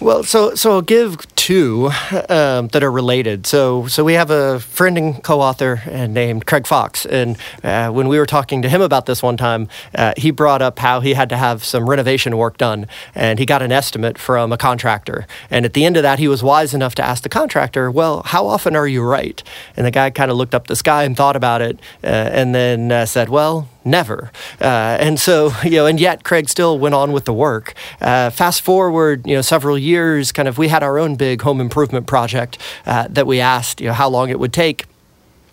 Well, 0.00 0.24
so 0.24 0.54
so 0.54 0.72
I'll 0.72 0.82
give 0.82 1.33
two 1.44 1.90
um, 2.30 2.68
that 2.68 2.82
are 2.82 2.90
related. 2.90 3.46
So 3.46 3.86
so 3.86 4.02
we 4.02 4.14
have 4.14 4.30
a 4.30 4.60
friend 4.60 4.96
and 4.96 5.22
co-author 5.22 5.82
uh, 5.84 6.06
named 6.06 6.46
Craig 6.46 6.66
Fox, 6.66 7.04
and 7.04 7.36
uh, 7.62 7.90
when 7.90 8.08
we 8.08 8.18
were 8.18 8.24
talking 8.24 8.62
to 8.62 8.68
him 8.70 8.80
about 8.80 9.04
this 9.04 9.22
one 9.22 9.36
time, 9.36 9.68
uh, 9.94 10.14
he 10.16 10.30
brought 10.30 10.62
up 10.62 10.78
how 10.78 11.00
he 11.00 11.12
had 11.12 11.28
to 11.28 11.36
have 11.36 11.62
some 11.62 11.86
renovation 11.86 12.38
work 12.38 12.56
done, 12.56 12.86
and 13.14 13.38
he 13.38 13.44
got 13.44 13.60
an 13.60 13.72
estimate 13.72 14.16
from 14.16 14.52
a 14.52 14.56
contractor. 14.56 15.26
And 15.50 15.66
at 15.66 15.74
the 15.74 15.84
end 15.84 15.98
of 15.98 16.02
that, 16.02 16.18
he 16.18 16.28
was 16.28 16.42
wise 16.42 16.72
enough 16.72 16.94
to 16.94 17.04
ask 17.04 17.22
the 17.22 17.28
contractor, 17.28 17.90
"Well, 17.90 18.22
how 18.24 18.46
often 18.46 18.74
are 18.74 18.88
you 18.88 19.02
right?" 19.02 19.42
And 19.76 19.84
the 19.84 19.90
guy 19.90 20.08
kind 20.08 20.30
of 20.30 20.38
looked 20.38 20.54
up 20.54 20.66
the 20.66 20.76
sky 20.76 21.04
and 21.04 21.14
thought 21.14 21.36
about 21.36 21.60
it, 21.60 21.78
uh, 22.02 22.06
and 22.06 22.54
then 22.54 22.90
uh, 22.90 23.04
said, 23.04 23.28
"Well." 23.28 23.68
never. 23.84 24.30
Uh, 24.60 24.96
and 25.00 25.20
so, 25.20 25.52
you 25.64 25.72
know, 25.72 25.86
and 25.86 26.00
yet 26.00 26.24
Craig 26.24 26.48
still 26.48 26.78
went 26.78 26.94
on 26.94 27.12
with 27.12 27.24
the 27.24 27.32
work. 27.32 27.74
Uh, 28.00 28.30
fast 28.30 28.62
forward, 28.62 29.26
you 29.26 29.34
know, 29.34 29.42
several 29.42 29.78
years, 29.78 30.32
kind 30.32 30.48
of, 30.48 30.58
we 30.58 30.68
had 30.68 30.82
our 30.82 30.98
own 30.98 31.16
big 31.16 31.33
home 31.42 31.60
improvement 31.60 32.06
project 32.06 32.58
uh, 32.86 33.08
that 33.10 33.26
we 33.26 33.40
asked, 33.40 33.80
you 33.80 33.88
know, 33.88 33.94
how 33.94 34.08
long 34.08 34.30
it 34.30 34.38
would 34.38 34.52
take 34.52 34.86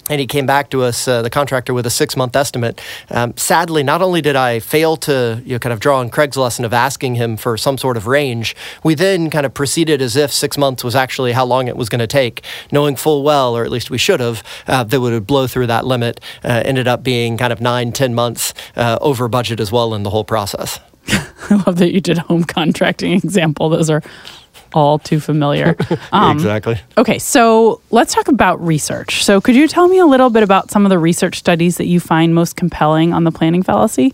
and 0.10 0.20
he 0.20 0.28
came 0.28 0.46
back 0.46 0.70
to 0.72 0.84
us, 0.84 1.08
uh, 1.08 1.22
the 1.22 1.30
contractor, 1.30 1.74
with 1.74 1.86
a 1.86 1.90
six 1.90 2.18
month 2.18 2.36
estimate. 2.36 2.82
Um, 3.10 3.36
sadly, 3.38 3.82
not 3.82 4.02
only 4.02 4.22
did 4.22 4.36
I 4.36 4.60
fail 4.60 4.98
to 4.98 5.42
you 5.46 5.54
know, 5.54 5.60
kind 5.60 5.72
of 5.72 5.80
draw 5.80 6.00
on 6.00 6.10
Craig's 6.10 6.36
lesson 6.36 6.66
of 6.66 6.74
asking 6.74 7.16
him 7.16 7.38
for 7.38 7.56
some 7.56 7.78
sort 7.78 7.98
of 7.98 8.08
range, 8.08 8.56
we 8.84 8.94
then 8.94 9.30
kind 9.30 9.46
of 9.46 9.54
proceeded 9.54 10.02
as 10.02 10.16
if 10.16 10.34
six 10.34 10.58
months 10.58 10.84
was 10.84 10.96
actually 10.96 11.32
how 11.32 11.46
long 11.46 11.68
it 11.68 11.78
was 11.78 11.88
going 11.88 12.00
to 12.00 12.08
take, 12.08 12.44
knowing 12.72 12.96
full 12.96 13.24
well, 13.24 13.56
or 13.56 13.64
at 13.64 13.72
least 13.72 13.90
we 13.90 13.98
should 13.98 14.20
have, 14.20 14.44
uh, 14.68 14.84
that 14.84 15.00
would 15.00 15.26
blow 15.26 15.48
through 15.48 15.68
that 15.68 15.86
limit. 15.86 16.20
Uh, 16.44 16.62
ended 16.66 16.88
up 16.88 17.04
being 17.04 17.38
kind 17.38 17.54
of 17.54 17.62
nine, 17.62 17.92
ten 17.92 18.14
months 18.14 18.54
uh, 18.76 18.98
over 19.02 19.28
budget 19.28 19.60
as 19.60 19.72
well 19.72 19.94
in 19.94 20.04
the 20.04 20.10
whole 20.10 20.26
process. 20.26 20.80
I 21.08 21.64
love 21.66 21.78
that 21.78 21.94
you 21.94 22.02
did 22.02 22.18
home 22.18 22.44
contracting 22.44 23.14
example. 23.24 23.70
Those 23.70 23.90
are 23.90 24.02
all 24.74 25.00
too 25.00 25.20
familiar. 25.20 25.76
Um, 26.12 26.36
exactly. 26.36 26.80
Okay, 26.98 27.20
so 27.20 27.80
let's 27.90 28.14
talk 28.14 28.28
about 28.28 28.62
research. 28.66 29.24
So, 29.24 29.40
could 29.40 29.56
you 29.56 29.68
tell 29.68 29.88
me 29.88 29.98
a 29.98 30.06
little 30.06 30.30
bit 30.30 30.44
about 30.44 30.70
some 30.70 30.86
of 30.86 30.90
the 30.90 31.00
research 31.00 31.38
studies 31.38 31.78
that 31.78 31.86
you 31.86 32.00
find 32.00 32.36
most 32.36 32.56
compelling 32.56 33.14
on 33.14 33.24
the 33.24 33.32
planning 33.32 33.64
fallacy? 33.64 34.14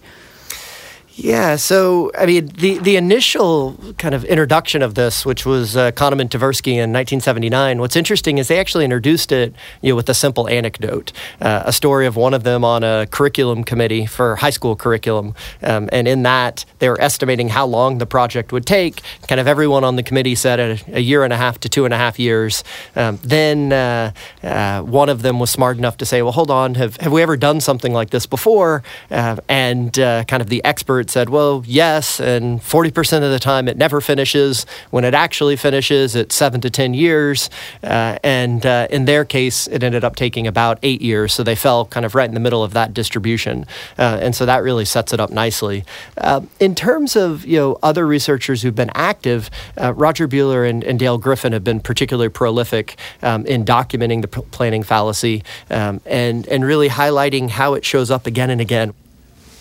Yeah, 1.20 1.56
so 1.56 2.12
I 2.16 2.28
mean, 2.28 2.46
the, 2.46 2.78
the 2.78 2.96
initial 2.96 3.76
kind 3.98 4.14
of 4.14 4.24
introduction 4.26 4.84
of 4.84 4.94
this, 4.94 5.26
which 5.26 5.48
was 5.48 5.76
uh, 5.76 5.90
Kahneman 5.94 6.30
Tversky 6.30 6.74
in 6.74 6.94
1979, 6.94 7.80
what's 7.80 7.96
interesting 7.96 8.38
is 8.38 8.50
they 8.50 8.60
actually 8.60 8.86
introduced 8.86 9.32
it 9.32 9.56
you 9.82 9.94
know, 9.94 9.96
with 9.96 10.08
a 10.10 10.14
simple 10.14 10.48
anecdote, 10.48 11.12
uh, 11.42 11.64
a 11.66 11.74
story 11.74 12.06
of 12.06 12.18
one 12.18 12.36
of 12.36 12.44
them 12.44 12.64
on 12.64 12.84
a 12.84 13.08
curriculum 13.08 13.64
committee 13.64 14.06
for 14.06 14.36
high 14.36 14.52
school 14.52 14.76
curriculum. 14.76 15.34
Um, 15.64 15.90
and 15.92 16.08
in 16.08 16.22
that, 16.22 16.66
they 16.78 16.88
were 16.88 17.02
estimating 17.02 17.50
how 17.50 17.66
long 17.66 17.98
the 17.98 18.06
project 18.06 18.52
would 18.52 18.68
take. 18.68 19.02
Kind 19.28 19.42
of 19.42 19.48
everyone 19.48 19.84
on 19.84 19.96
the 19.96 20.04
committee 20.04 20.36
said 20.36 20.60
a, 20.60 20.98
a 20.98 21.02
year 21.02 21.24
and 21.24 21.34
a 21.34 21.38
half 21.38 21.60
to 21.62 21.70
two 21.70 21.86
and 21.86 21.96
a 21.96 21.98
half 21.98 22.20
years. 22.20 22.64
Um, 22.96 23.20
then 23.24 23.74
uh, 23.74 24.12
uh 24.44 24.82
one 24.84 25.10
of 25.10 25.24
them 25.24 25.40
was 25.40 25.50
smart 25.50 25.80
enough 25.80 25.98
to 25.98 26.06
say, 26.06 26.22
well, 26.22 26.32
hold 26.32 26.52
on, 26.52 26.76
have, 26.76 26.98
have 26.98 27.12
we 27.12 27.24
ever 27.24 27.38
done 27.38 27.60
something 27.60 27.92
like 27.92 28.12
this 28.12 28.28
before? 28.28 28.84
Uh, 29.10 29.38
and 29.50 29.98
uh, 29.98 30.24
kind 30.26 30.42
of 30.42 30.50
the 30.50 30.64
expert 30.64 31.07
said, 31.10 31.30
well, 31.30 31.64
yes, 31.66 32.20
and 32.20 32.60
40% 32.62 33.24
of 33.24 33.32
the 33.32 33.40
time 33.40 33.68
it 33.68 33.78
never 33.78 34.02
finishes. 34.02 34.66
When 34.90 35.04
it 35.04 35.14
actually 35.14 35.56
finishes, 35.56 36.16
it's 36.16 36.36
seven 36.36 36.62
to 36.62 36.70
10 36.70 36.94
years. 36.94 37.50
Uh, 37.84 38.18
and 38.24 38.66
uh, 38.66 38.88
in 38.90 39.06
their 39.06 39.26
case, 39.26 39.68
it 39.68 39.84
ended 39.84 40.04
up 40.04 40.16
taking 40.16 40.48
about 40.48 40.80
eight 40.84 41.02
years. 41.02 41.34
So 41.34 41.44
they 41.44 41.56
fell 41.56 41.86
kind 41.86 42.06
of 42.06 42.16
right 42.16 42.28
in 42.28 42.34
the 42.34 42.40
middle 42.40 42.64
of 42.64 42.74
that 42.74 42.94
distribution. 42.94 43.66
Uh, 43.98 44.20
and 44.22 44.36
so 44.36 44.46
that 44.46 44.64
really 44.64 44.86
sets 44.86 45.14
it 45.14 45.20
up 45.20 45.30
nicely. 45.30 45.84
Uh, 46.18 46.42
in 46.60 46.76
terms 46.76 47.16
of 47.16 47.46
you 47.46 47.58
know 47.58 47.80
other 47.84 48.06
researchers 48.06 48.62
who've 48.62 48.76
been 48.76 48.92
active, 48.94 49.50
uh, 49.80 49.94
Roger 49.94 50.28
Buehler 50.28 50.70
and, 50.70 50.84
and, 50.84 50.98
Dale 50.98 51.18
Griffin 51.18 51.54
have 51.54 51.64
been 51.64 51.80
particularly 51.80 52.30
prolific 52.30 52.98
um, 53.22 53.46
in 53.46 53.64
documenting 53.64 54.22
the 54.22 54.28
planning 54.28 54.84
fallacy 54.84 55.44
um, 55.70 56.02
and, 56.06 56.48
and 56.48 56.66
really 56.66 56.90
highlighting 56.90 57.50
how 57.50 57.76
it 57.76 57.86
shows 57.86 58.10
up 58.10 58.26
again 58.26 58.50
and 58.50 58.62
again. 58.62 58.94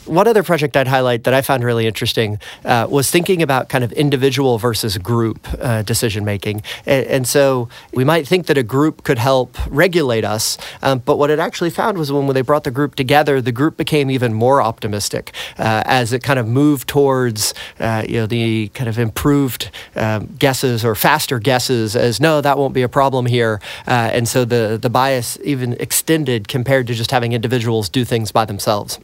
One 0.07 0.29
other 0.29 0.43
project 0.43 0.77
I'd 0.77 0.87
highlight 0.87 1.25
that 1.25 1.35
I 1.35 1.43
found 1.43 1.65
really 1.65 1.87
interesting 1.87 2.39
uh, 2.65 2.87
was 2.89 3.11
thinking 3.11 3.43
about 3.43 3.69
kind 3.69 3.83
of 3.83 3.93
individual 3.93 4.57
versus 4.59 4.97
group 4.99 5.47
uh, 5.61 5.83
decision 5.83 6.25
making. 6.25 6.63
And, 6.87 7.07
and, 7.07 7.27
so 7.27 7.69
we 7.93 8.05
might 8.05 8.27
think 8.27 8.47
that 8.47 8.57
a 8.57 8.63
group 8.63 9.03
could 9.03 9.19
help 9.19 9.57
regulate 9.69 10.25
us, 10.25 10.59
um, 10.81 11.01
but 11.01 11.19
what 11.19 11.29
it 11.29 11.41
actually 11.41 11.71
found 11.71 11.99
was 11.99 12.13
when 12.13 12.33
they 12.35 12.41
brought 12.41 12.63
the 12.63 12.71
group 12.71 12.95
together, 12.95 13.41
the 13.41 13.51
group 13.51 13.77
became 13.77 14.09
even 14.11 14.33
more 14.33 14.63
optimistic 14.63 15.35
uh, 15.59 15.83
as 15.87 16.13
it 16.13 16.23
kind 16.23 16.39
of 16.39 16.47
moved 16.47 16.89
towards 16.89 17.53
uh, 17.81 18.05
you 18.09 18.21
know 18.21 18.27
the 18.27 18.69
kind 18.69 18.89
of 18.89 18.99
improved 18.99 19.71
um, 19.97 20.27
guesses 20.39 20.85
or 20.85 20.95
faster 20.95 21.41
guesses 21.41 21.97
as 21.97 22.21
no, 22.21 22.41
that 22.41 22.57
won't 22.57 22.75
be 22.75 22.83
a 22.83 22.89
problem 22.89 23.27
here. 23.27 23.61
Uh, 23.89 24.11
and 24.13 24.29
so 24.29 24.45
the 24.45 24.79
the 24.81 24.91
bias 24.91 25.37
even 25.43 25.73
extended 25.75 26.47
compared 26.47 26.87
to 26.87 26.95
just 26.95 27.11
having 27.11 27.33
individuals 27.33 27.89
do 27.89 28.05
things 28.05 28.31
by 28.31 28.45
themselves. 28.45 29.01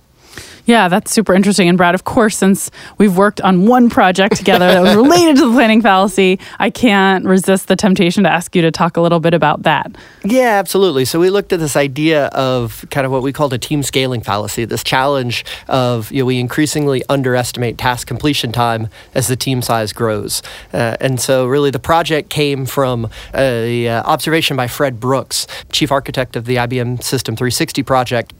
Yeah, 0.64 0.88
that's 0.88 1.11
super 1.11 1.35
interesting. 1.35 1.68
And 1.68 1.77
Brad, 1.77 1.94
of 1.94 2.05
course, 2.05 2.37
since 2.37 2.70
we've 2.98 3.16
worked 3.16 3.40
on 3.40 3.66
one 3.66 3.90
project 3.90 4.37
together 4.37 4.66
that 4.66 4.83
was 4.83 4.94
related 4.96 5.37
to 5.37 5.48
the 5.48 5.53
planning 5.53 5.83
fallacy, 5.83 6.38
I 6.59 6.70
can't 6.70 7.25
resist 7.25 7.68
the 7.68 7.77
temptation 7.77 8.25
to 8.25 8.31
ask 8.31 8.55
you 8.55 8.62
to 8.62 8.70
talk 8.70 8.96
a 8.96 9.01
little 9.01 9.20
bit 9.20 9.35
about 9.35 9.64
that. 9.64 9.90
Yeah, 10.25 10.59
absolutely. 10.59 11.05
So 11.05 11.18
we 11.18 11.31
looked 11.31 11.53
at 11.53 11.59
this 11.59 11.77
idea 11.77 12.27
of 12.27 12.85
kind 12.90 13.05
of 13.05 13.12
what 13.12 13.22
we 13.22 13.33
called 13.33 13.53
a 13.53 13.59
team 13.59 13.83
scaling 13.83 14.20
fallacy, 14.20 14.64
this 14.64 14.85
challenge 14.85 15.44
of 15.68 16.12
you 16.12 16.22
know, 16.22 16.27
we 16.27 16.38
increasingly 16.38 17.03
underestimate 17.09 17.77
task 17.77 18.07
completion 18.07 18.53
time 18.53 18.88
as 19.14 19.27
the 19.29 19.37
team 19.37 19.62
size 19.62 19.92
grows. 19.92 20.42
Uh, 20.72 20.96
and 21.01 21.20
so 21.20 21.46
really 21.46 21.70
the 21.70 21.81
project 21.81 22.31
came 22.31 22.66
from 22.66 23.11
a 23.35 23.88
uh, 23.88 24.03
observation 24.05 24.57
by 24.57 24.68
Fred 24.68 25.01
Brooks, 25.01 25.46
chief 25.72 25.90
architect 25.90 26.37
of 26.37 26.44
the 26.44 26.57
IBM 26.57 27.03
System 27.03 27.35
360 27.35 27.83
project 27.83 28.33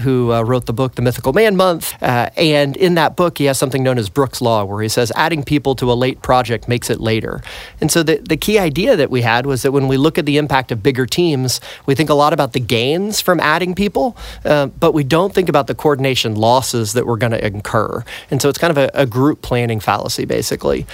who 0.00 0.32
uh, 0.32 0.42
wrote 0.42 0.66
the 0.66 0.72
book 0.72 0.94
The 0.94 1.02
Mythical 1.02 1.32
Man 1.32 1.56
Month. 1.56 2.00
Uh, 2.02 2.30
and 2.36 2.76
in 2.76 2.94
that 2.94 3.16
book, 3.16 3.38
he 3.38 3.44
has 3.44 3.58
something 3.58 3.82
known 3.82 3.98
as 3.98 4.08
Brooks' 4.08 4.40
Law, 4.40 4.64
where 4.64 4.82
he 4.82 4.88
says 4.88 5.12
adding 5.14 5.42
people 5.42 5.74
to 5.76 5.90
a 5.90 5.94
late 5.94 6.22
project 6.22 6.68
makes 6.68 6.90
it 6.90 7.00
later. 7.00 7.42
And 7.80 7.90
so 7.90 8.02
the, 8.02 8.16
the 8.16 8.36
key 8.36 8.58
idea 8.58 8.96
that 8.96 9.10
we 9.10 9.22
had 9.22 9.46
was 9.46 9.62
that 9.62 9.72
when 9.72 9.88
we 9.88 9.96
look 9.96 10.18
at 10.18 10.26
the 10.26 10.38
impact 10.38 10.72
of 10.72 10.82
bigger 10.82 11.06
teams, 11.06 11.60
we 11.86 11.94
think 11.94 12.10
a 12.10 12.14
lot 12.14 12.32
about 12.32 12.52
the 12.52 12.60
gains 12.60 13.20
from 13.20 13.40
adding 13.40 13.74
people, 13.74 14.16
uh, 14.44 14.66
but 14.66 14.92
we 14.92 15.04
don't 15.04 15.34
think 15.34 15.48
about 15.48 15.66
the 15.66 15.74
coordination 15.74 16.34
losses 16.34 16.92
that 16.92 17.06
we're 17.06 17.16
going 17.16 17.32
to 17.32 17.44
incur. 17.44 18.04
And 18.30 18.40
so 18.40 18.48
it's 18.48 18.58
kind 18.58 18.70
of 18.70 18.78
a, 18.78 18.90
a 18.94 19.06
group 19.06 19.42
planning 19.42 19.80
fallacy, 19.80 20.24
basically 20.24 20.86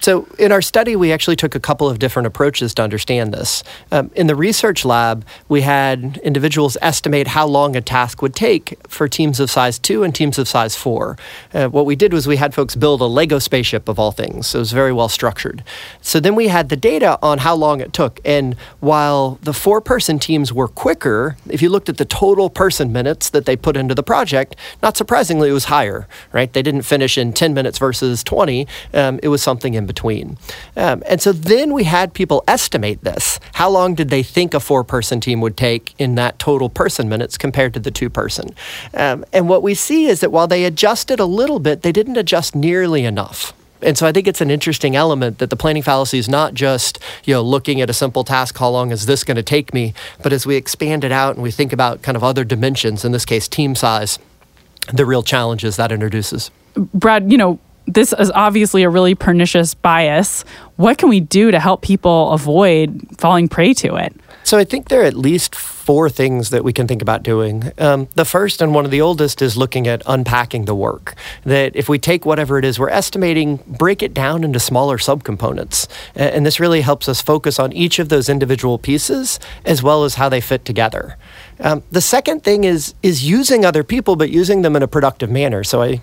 So, 0.00 0.26
in 0.38 0.52
our 0.52 0.62
study, 0.62 0.94
we 0.94 1.10
actually 1.10 1.36
took 1.36 1.54
a 1.54 1.60
couple 1.60 1.88
of 1.88 1.98
different 1.98 2.26
approaches 2.26 2.74
to 2.74 2.82
understand 2.82 3.32
this. 3.32 3.64
Um, 3.90 4.10
in 4.14 4.26
the 4.26 4.36
research 4.36 4.84
lab, 4.84 5.24
we 5.48 5.62
had 5.62 6.18
individuals 6.18 6.76
estimate 6.82 7.28
how 7.28 7.46
long 7.46 7.74
a 7.74 7.80
task 7.80 8.20
would 8.22 8.34
take 8.34 8.78
for 8.88 9.08
teams 9.08 9.40
of 9.40 9.50
size 9.50 9.78
two 9.78 10.02
and 10.02 10.14
teams 10.14 10.38
of 10.38 10.48
size 10.48 10.76
four. 10.76 11.16
Uh, 11.52 11.68
what 11.68 11.86
we 11.86 11.96
did 11.96 12.12
was 12.12 12.26
we 12.26 12.36
had 12.36 12.54
folks 12.54 12.76
build 12.76 13.00
a 13.00 13.06
Lego 13.06 13.38
spaceship 13.38 13.88
of 13.88 13.98
all 13.98 14.12
things, 14.12 14.48
so 14.48 14.58
it 14.58 14.60
was 14.60 14.72
very 14.72 14.92
well 14.92 15.08
structured. 15.08 15.64
So, 16.02 16.20
then 16.20 16.34
we 16.34 16.48
had 16.48 16.68
the 16.68 16.76
data 16.76 17.18
on 17.22 17.38
how 17.38 17.54
long 17.54 17.80
it 17.80 17.92
took. 17.92 18.20
And 18.24 18.54
while 18.80 19.38
the 19.42 19.54
four 19.54 19.80
person 19.80 20.18
teams 20.18 20.52
were 20.52 20.68
quicker, 20.68 21.36
if 21.48 21.62
you 21.62 21.70
looked 21.70 21.88
at 21.88 21.96
the 21.96 22.04
total 22.04 22.50
person 22.50 22.92
minutes 22.92 23.30
that 23.30 23.46
they 23.46 23.56
put 23.56 23.76
into 23.76 23.94
the 23.94 24.02
project, 24.02 24.56
not 24.82 24.96
surprisingly, 24.96 25.48
it 25.48 25.52
was 25.52 25.64
higher, 25.64 26.06
right? 26.32 26.52
They 26.52 26.62
didn't 26.62 26.82
finish 26.82 27.16
in 27.16 27.32
10 27.32 27.54
minutes 27.54 27.78
versus 27.78 28.22
20, 28.22 28.66
um, 28.92 29.18
it 29.22 29.28
was 29.28 29.42
something 29.42 29.74
in 29.74 29.85
between. 29.86 30.38
Um, 30.76 31.02
and 31.06 31.20
so 31.20 31.32
then 31.32 31.72
we 31.72 31.84
had 31.84 32.12
people 32.14 32.44
estimate 32.46 33.02
this. 33.02 33.40
How 33.54 33.70
long 33.70 33.94
did 33.94 34.10
they 34.10 34.22
think 34.22 34.54
a 34.54 34.60
four 34.60 34.84
person 34.84 35.20
team 35.20 35.40
would 35.40 35.56
take 35.56 35.94
in 35.98 36.14
that 36.16 36.38
total 36.38 36.68
person 36.68 37.08
minutes 37.08 37.38
compared 37.38 37.74
to 37.74 37.80
the 37.80 37.90
two 37.90 38.10
person? 38.10 38.50
Um, 38.94 39.24
and 39.32 39.48
what 39.48 39.62
we 39.62 39.74
see 39.74 40.06
is 40.06 40.20
that 40.20 40.32
while 40.32 40.46
they 40.46 40.64
adjusted 40.64 41.20
a 41.20 41.24
little 41.24 41.58
bit, 41.58 41.82
they 41.82 41.92
didn't 41.92 42.16
adjust 42.16 42.54
nearly 42.54 43.04
enough. 43.04 43.52
And 43.82 43.96
so 43.96 44.06
I 44.06 44.12
think 44.12 44.26
it's 44.26 44.40
an 44.40 44.50
interesting 44.50 44.96
element 44.96 45.38
that 45.38 45.50
the 45.50 45.56
planning 45.56 45.82
fallacy 45.82 46.18
is 46.18 46.28
not 46.28 46.54
just, 46.54 46.98
you 47.24 47.34
know, 47.34 47.42
looking 47.42 47.80
at 47.80 47.90
a 47.90 47.92
simple 47.92 48.24
task, 48.24 48.56
how 48.58 48.70
long 48.70 48.90
is 48.90 49.06
this 49.06 49.22
going 49.22 49.36
to 49.36 49.42
take 49.42 49.74
me? 49.74 49.92
But 50.22 50.32
as 50.32 50.46
we 50.46 50.56
expand 50.56 51.04
it 51.04 51.12
out 51.12 51.34
and 51.34 51.42
we 51.42 51.50
think 51.50 51.72
about 51.72 52.02
kind 52.02 52.16
of 52.16 52.24
other 52.24 52.44
dimensions, 52.44 53.04
in 53.04 53.12
this 53.12 53.24
case, 53.24 53.48
team 53.48 53.74
size, 53.74 54.18
the 54.92 55.04
real 55.04 55.22
challenges 55.22 55.76
that 55.76 55.92
introduces. 55.92 56.50
Brad, 56.76 57.30
you 57.30 57.38
know, 57.38 57.58
this 57.86 58.12
is 58.18 58.30
obviously 58.32 58.82
a 58.82 58.90
really 58.90 59.14
pernicious 59.14 59.74
bias. 59.74 60.44
What 60.76 60.98
can 60.98 61.08
we 61.08 61.20
do 61.20 61.50
to 61.50 61.60
help 61.60 61.82
people 61.82 62.32
avoid 62.32 63.06
falling 63.18 63.48
prey 63.48 63.74
to 63.74 63.96
it? 63.96 64.14
So 64.44 64.58
I 64.58 64.64
think 64.64 64.88
there 64.88 65.00
are 65.00 65.04
at 65.04 65.16
least 65.16 65.56
four 65.56 66.08
things 66.08 66.50
that 66.50 66.62
we 66.62 66.72
can 66.72 66.86
think 66.86 67.02
about 67.02 67.24
doing. 67.24 67.72
Um, 67.78 68.08
the 68.14 68.24
first 68.24 68.62
and 68.62 68.74
one 68.74 68.84
of 68.84 68.90
the 68.90 69.00
oldest 69.00 69.42
is 69.42 69.56
looking 69.56 69.88
at 69.88 70.02
unpacking 70.06 70.66
the 70.66 70.74
work. 70.74 71.14
That 71.44 71.74
if 71.74 71.88
we 71.88 71.98
take 71.98 72.24
whatever 72.24 72.58
it 72.58 72.64
is 72.64 72.78
we're 72.78 72.88
estimating, 72.88 73.56
break 73.66 74.02
it 74.02 74.14
down 74.14 74.44
into 74.44 74.60
smaller 74.60 74.98
subcomponents. 74.98 75.88
And 76.14 76.46
this 76.46 76.60
really 76.60 76.82
helps 76.82 77.08
us 77.08 77.20
focus 77.20 77.58
on 77.58 77.72
each 77.72 77.98
of 77.98 78.08
those 78.08 78.28
individual 78.28 78.78
pieces 78.78 79.40
as 79.64 79.82
well 79.82 80.04
as 80.04 80.14
how 80.14 80.28
they 80.28 80.40
fit 80.40 80.64
together. 80.64 81.16
Um, 81.60 81.82
the 81.90 82.00
second 82.00 82.42
thing 82.44 82.64
is 82.64 82.94
is 83.02 83.28
using 83.28 83.64
other 83.64 83.82
people, 83.82 84.16
but 84.16 84.30
using 84.30 84.62
them 84.62 84.76
in 84.76 84.82
a 84.82 84.88
productive 84.88 85.30
manner. 85.30 85.64
So 85.64 85.82
I, 85.82 86.00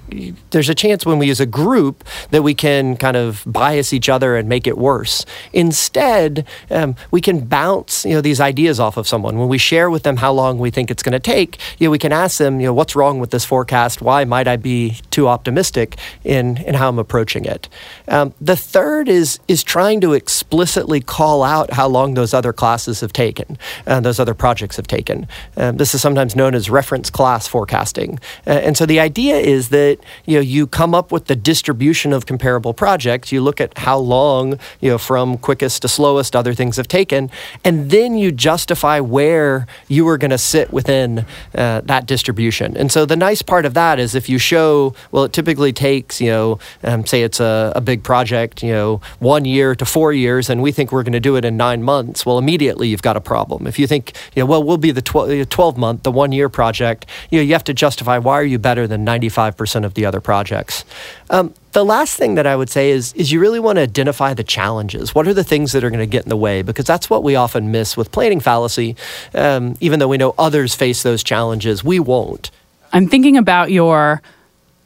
there's 0.51 0.69
a 0.69 0.75
chance 0.75 1.05
when 1.05 1.19
we 1.19 1.27
use 1.27 1.39
a 1.39 1.45
group 1.45 2.03
that 2.31 2.43
we 2.43 2.53
can 2.53 2.97
kind 2.97 3.15
of 3.15 3.43
bias 3.45 3.93
each 3.93 4.09
other 4.09 4.35
and 4.35 4.49
make 4.49 4.67
it 4.67 4.77
worse. 4.77 5.25
Instead, 5.51 6.47
um, 6.71 6.95
we 7.11 7.21
can 7.21 7.45
bounce 7.45 8.05
you 8.05 8.13
know 8.13 8.21
these 8.21 8.39
ideas 8.39 8.79
off 8.79 8.97
of 8.97 9.07
someone 9.07 9.37
when 9.37 9.49
we 9.49 9.57
share 9.57 9.89
with 9.89 10.03
them 10.03 10.17
how 10.17 10.31
long 10.31 10.57
we 10.59 10.71
think 10.71 10.89
it's 10.89 11.03
going 11.03 11.13
to 11.13 11.19
take. 11.19 11.59
You 11.79 11.87
know, 11.87 11.91
we 11.91 11.99
can 11.99 12.11
ask 12.11 12.37
them, 12.37 12.59
you 12.59 12.67
know, 12.67 12.73
what's 12.73 12.95
wrong 12.95 13.19
with 13.19 13.31
this 13.31 13.45
forecast? 13.45 14.01
Why 14.01 14.25
might 14.25 14.47
I 14.47 14.57
be 14.57 14.97
too 15.11 15.27
optimistic 15.27 15.97
in 16.23 16.57
in 16.57 16.75
how 16.75 16.89
I'm 16.89 16.99
approaching 16.99 17.45
it? 17.45 17.69
Um, 18.07 18.33
the 18.41 18.55
third 18.55 19.07
is 19.07 19.39
is 19.47 19.63
trying 19.63 20.01
to 20.01 20.13
explicitly 20.13 21.01
call 21.01 21.43
out 21.43 21.73
how 21.73 21.87
long 21.87 22.15
those 22.15 22.33
other 22.33 22.53
classes 22.53 23.01
have 23.01 23.13
taken, 23.13 23.57
uh, 23.85 23.99
those 23.99 24.19
other 24.19 24.33
projects 24.33 24.77
have 24.77 24.87
taken. 24.87 25.27
Um, 25.57 25.77
this 25.77 25.93
is 25.93 26.01
sometimes 26.01 26.35
known 26.35 26.55
as 26.55 26.69
reference 26.69 27.09
class 27.09 27.47
forecasting. 27.47 28.19
Uh, 28.45 28.51
and 28.51 28.77
so 28.77 28.85
the 28.85 28.99
idea 28.99 29.37
is 29.37 29.69
that 29.69 29.97
you 30.25 30.35
know 30.35 30.41
you 30.41 30.67
come 30.67 30.93
up 30.95 31.11
with 31.11 31.25
the 31.25 31.35
distribution 31.35 32.13
of 32.13 32.25
comparable 32.25 32.73
projects. 32.73 33.31
You 33.31 33.41
look 33.41 33.61
at 33.61 33.77
how 33.77 33.97
long 33.97 34.59
you 34.81 34.89
know 34.89 34.97
from 34.97 35.37
quickest 35.37 35.81
to 35.83 35.87
slowest 35.87 36.35
other 36.35 36.53
things 36.53 36.77
have 36.77 36.87
taken, 36.87 37.29
and 37.63 37.89
then 37.89 38.15
you 38.15 38.31
justify 38.31 38.99
where 38.99 39.67
you 39.87 40.07
are 40.07 40.17
going 40.17 40.31
to 40.31 40.37
sit 40.37 40.71
within 40.71 41.25
uh, 41.55 41.81
that 41.81 42.05
distribution. 42.05 42.75
And 42.77 42.91
so 42.91 43.05
the 43.05 43.15
nice 43.15 43.41
part 43.41 43.65
of 43.65 43.73
that 43.73 43.99
is 43.99 44.15
if 44.15 44.29
you 44.29 44.37
show 44.37 44.93
well, 45.11 45.25
it 45.25 45.33
typically 45.33 45.73
takes 45.73 46.19
you 46.19 46.29
know 46.29 46.59
um, 46.83 47.05
say 47.05 47.23
it's 47.23 47.39
a, 47.39 47.73
a 47.75 47.81
big 47.81 48.03
project 48.03 48.63
you 48.63 48.71
know 48.71 49.01
one 49.19 49.45
year 49.45 49.75
to 49.75 49.85
four 49.85 50.13
years, 50.13 50.49
and 50.49 50.61
we 50.61 50.71
think 50.71 50.91
we're 50.91 51.03
going 51.03 51.13
to 51.13 51.19
do 51.19 51.35
it 51.35 51.45
in 51.45 51.57
nine 51.57 51.83
months. 51.83 52.25
Well, 52.25 52.37
immediately 52.37 52.87
you've 52.87 53.01
got 53.01 53.17
a 53.17 53.21
problem. 53.21 53.67
If 53.67 53.77
you 53.79 53.87
think 53.87 54.13
you 54.35 54.41
know 54.41 54.47
well 54.47 54.63
we'll 54.63 54.77
be 54.77 54.91
the 54.91 55.01
12 55.41 55.63
12 55.63 55.77
month, 55.77 56.03
the 56.03 56.11
one 56.11 56.31
year 56.33 56.49
project, 56.49 57.05
you 57.29 57.39
know, 57.39 57.43
you 57.43 57.53
have 57.53 57.63
to 57.63 57.73
justify 57.73 58.17
why 58.17 58.33
are 58.33 58.43
you 58.43 58.59
better 58.59 58.85
than 58.85 59.05
95% 59.05 59.85
of 59.85 59.93
the 59.93 60.05
other 60.05 60.19
projects. 60.19 60.83
Um, 61.29 61.53
the 61.71 61.85
last 61.85 62.17
thing 62.17 62.35
that 62.35 62.45
I 62.45 62.55
would 62.55 62.69
say 62.69 62.91
is 62.91 63.13
is 63.13 63.31
you 63.31 63.39
really 63.39 63.59
want 63.59 63.77
to 63.77 63.81
identify 63.81 64.33
the 64.33 64.43
challenges. 64.43 65.15
What 65.15 65.27
are 65.27 65.33
the 65.33 65.43
things 65.43 65.71
that 65.71 65.83
are 65.83 65.89
going 65.89 65.99
to 66.01 66.05
get 66.05 66.23
in 66.23 66.29
the 66.29 66.37
way? 66.37 66.61
Because 66.61 66.85
that's 66.85 67.09
what 67.09 67.23
we 67.23 67.35
often 67.35 67.71
miss 67.71 67.95
with 67.95 68.11
planning 68.11 68.41
fallacy. 68.41 68.95
Um, 69.33 69.75
even 69.79 69.99
though 69.99 70.09
we 70.09 70.17
know 70.17 70.35
others 70.37 70.75
face 70.75 71.01
those 71.01 71.23
challenges, 71.23 71.83
we 71.83 71.99
won't. 71.99 72.51
I'm 72.91 73.07
thinking 73.07 73.37
about 73.37 73.71
your 73.71 74.21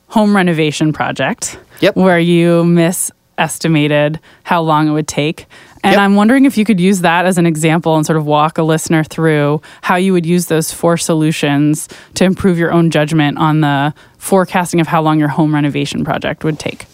home 0.09 0.35
renovation 0.35 0.93
project, 0.93 1.59
yep. 1.81 1.95
where 1.95 2.19
you 2.19 2.63
misestimated 2.63 4.19
how 4.43 4.61
long 4.61 4.87
it 4.87 4.91
would 4.91 5.07
take. 5.07 5.47
And 5.87 5.93
Yep. 5.93 6.01
I'm 6.01 6.15
wondering 6.15 6.43
if 6.43 6.57
you 6.57 6.65
could 6.65 6.81
use 6.81 6.99
that 6.99 7.25
as 7.25 7.37
an 7.37 7.45
example 7.45 7.95
and 7.95 8.05
sort 8.05 8.17
of 8.17 8.25
walk 8.25 8.57
a 8.57 8.63
listener 8.63 9.05
through 9.05 9.61
how 9.81 9.95
you 9.95 10.11
would 10.11 10.25
use 10.25 10.47
those 10.47 10.69
four 10.69 10.97
solutions 10.97 11.87
to 12.15 12.25
improve 12.25 12.57
your 12.57 12.73
own 12.73 12.91
judgment 12.91 13.37
on 13.37 13.61
the 13.61 13.93
forecasting 14.17 14.81
of 14.81 14.87
how 14.87 15.01
long 15.01 15.17
your 15.17 15.29
home 15.29 15.55
renovation 15.55 16.03
project 16.03 16.43
would 16.43 16.59
take. 16.59 16.87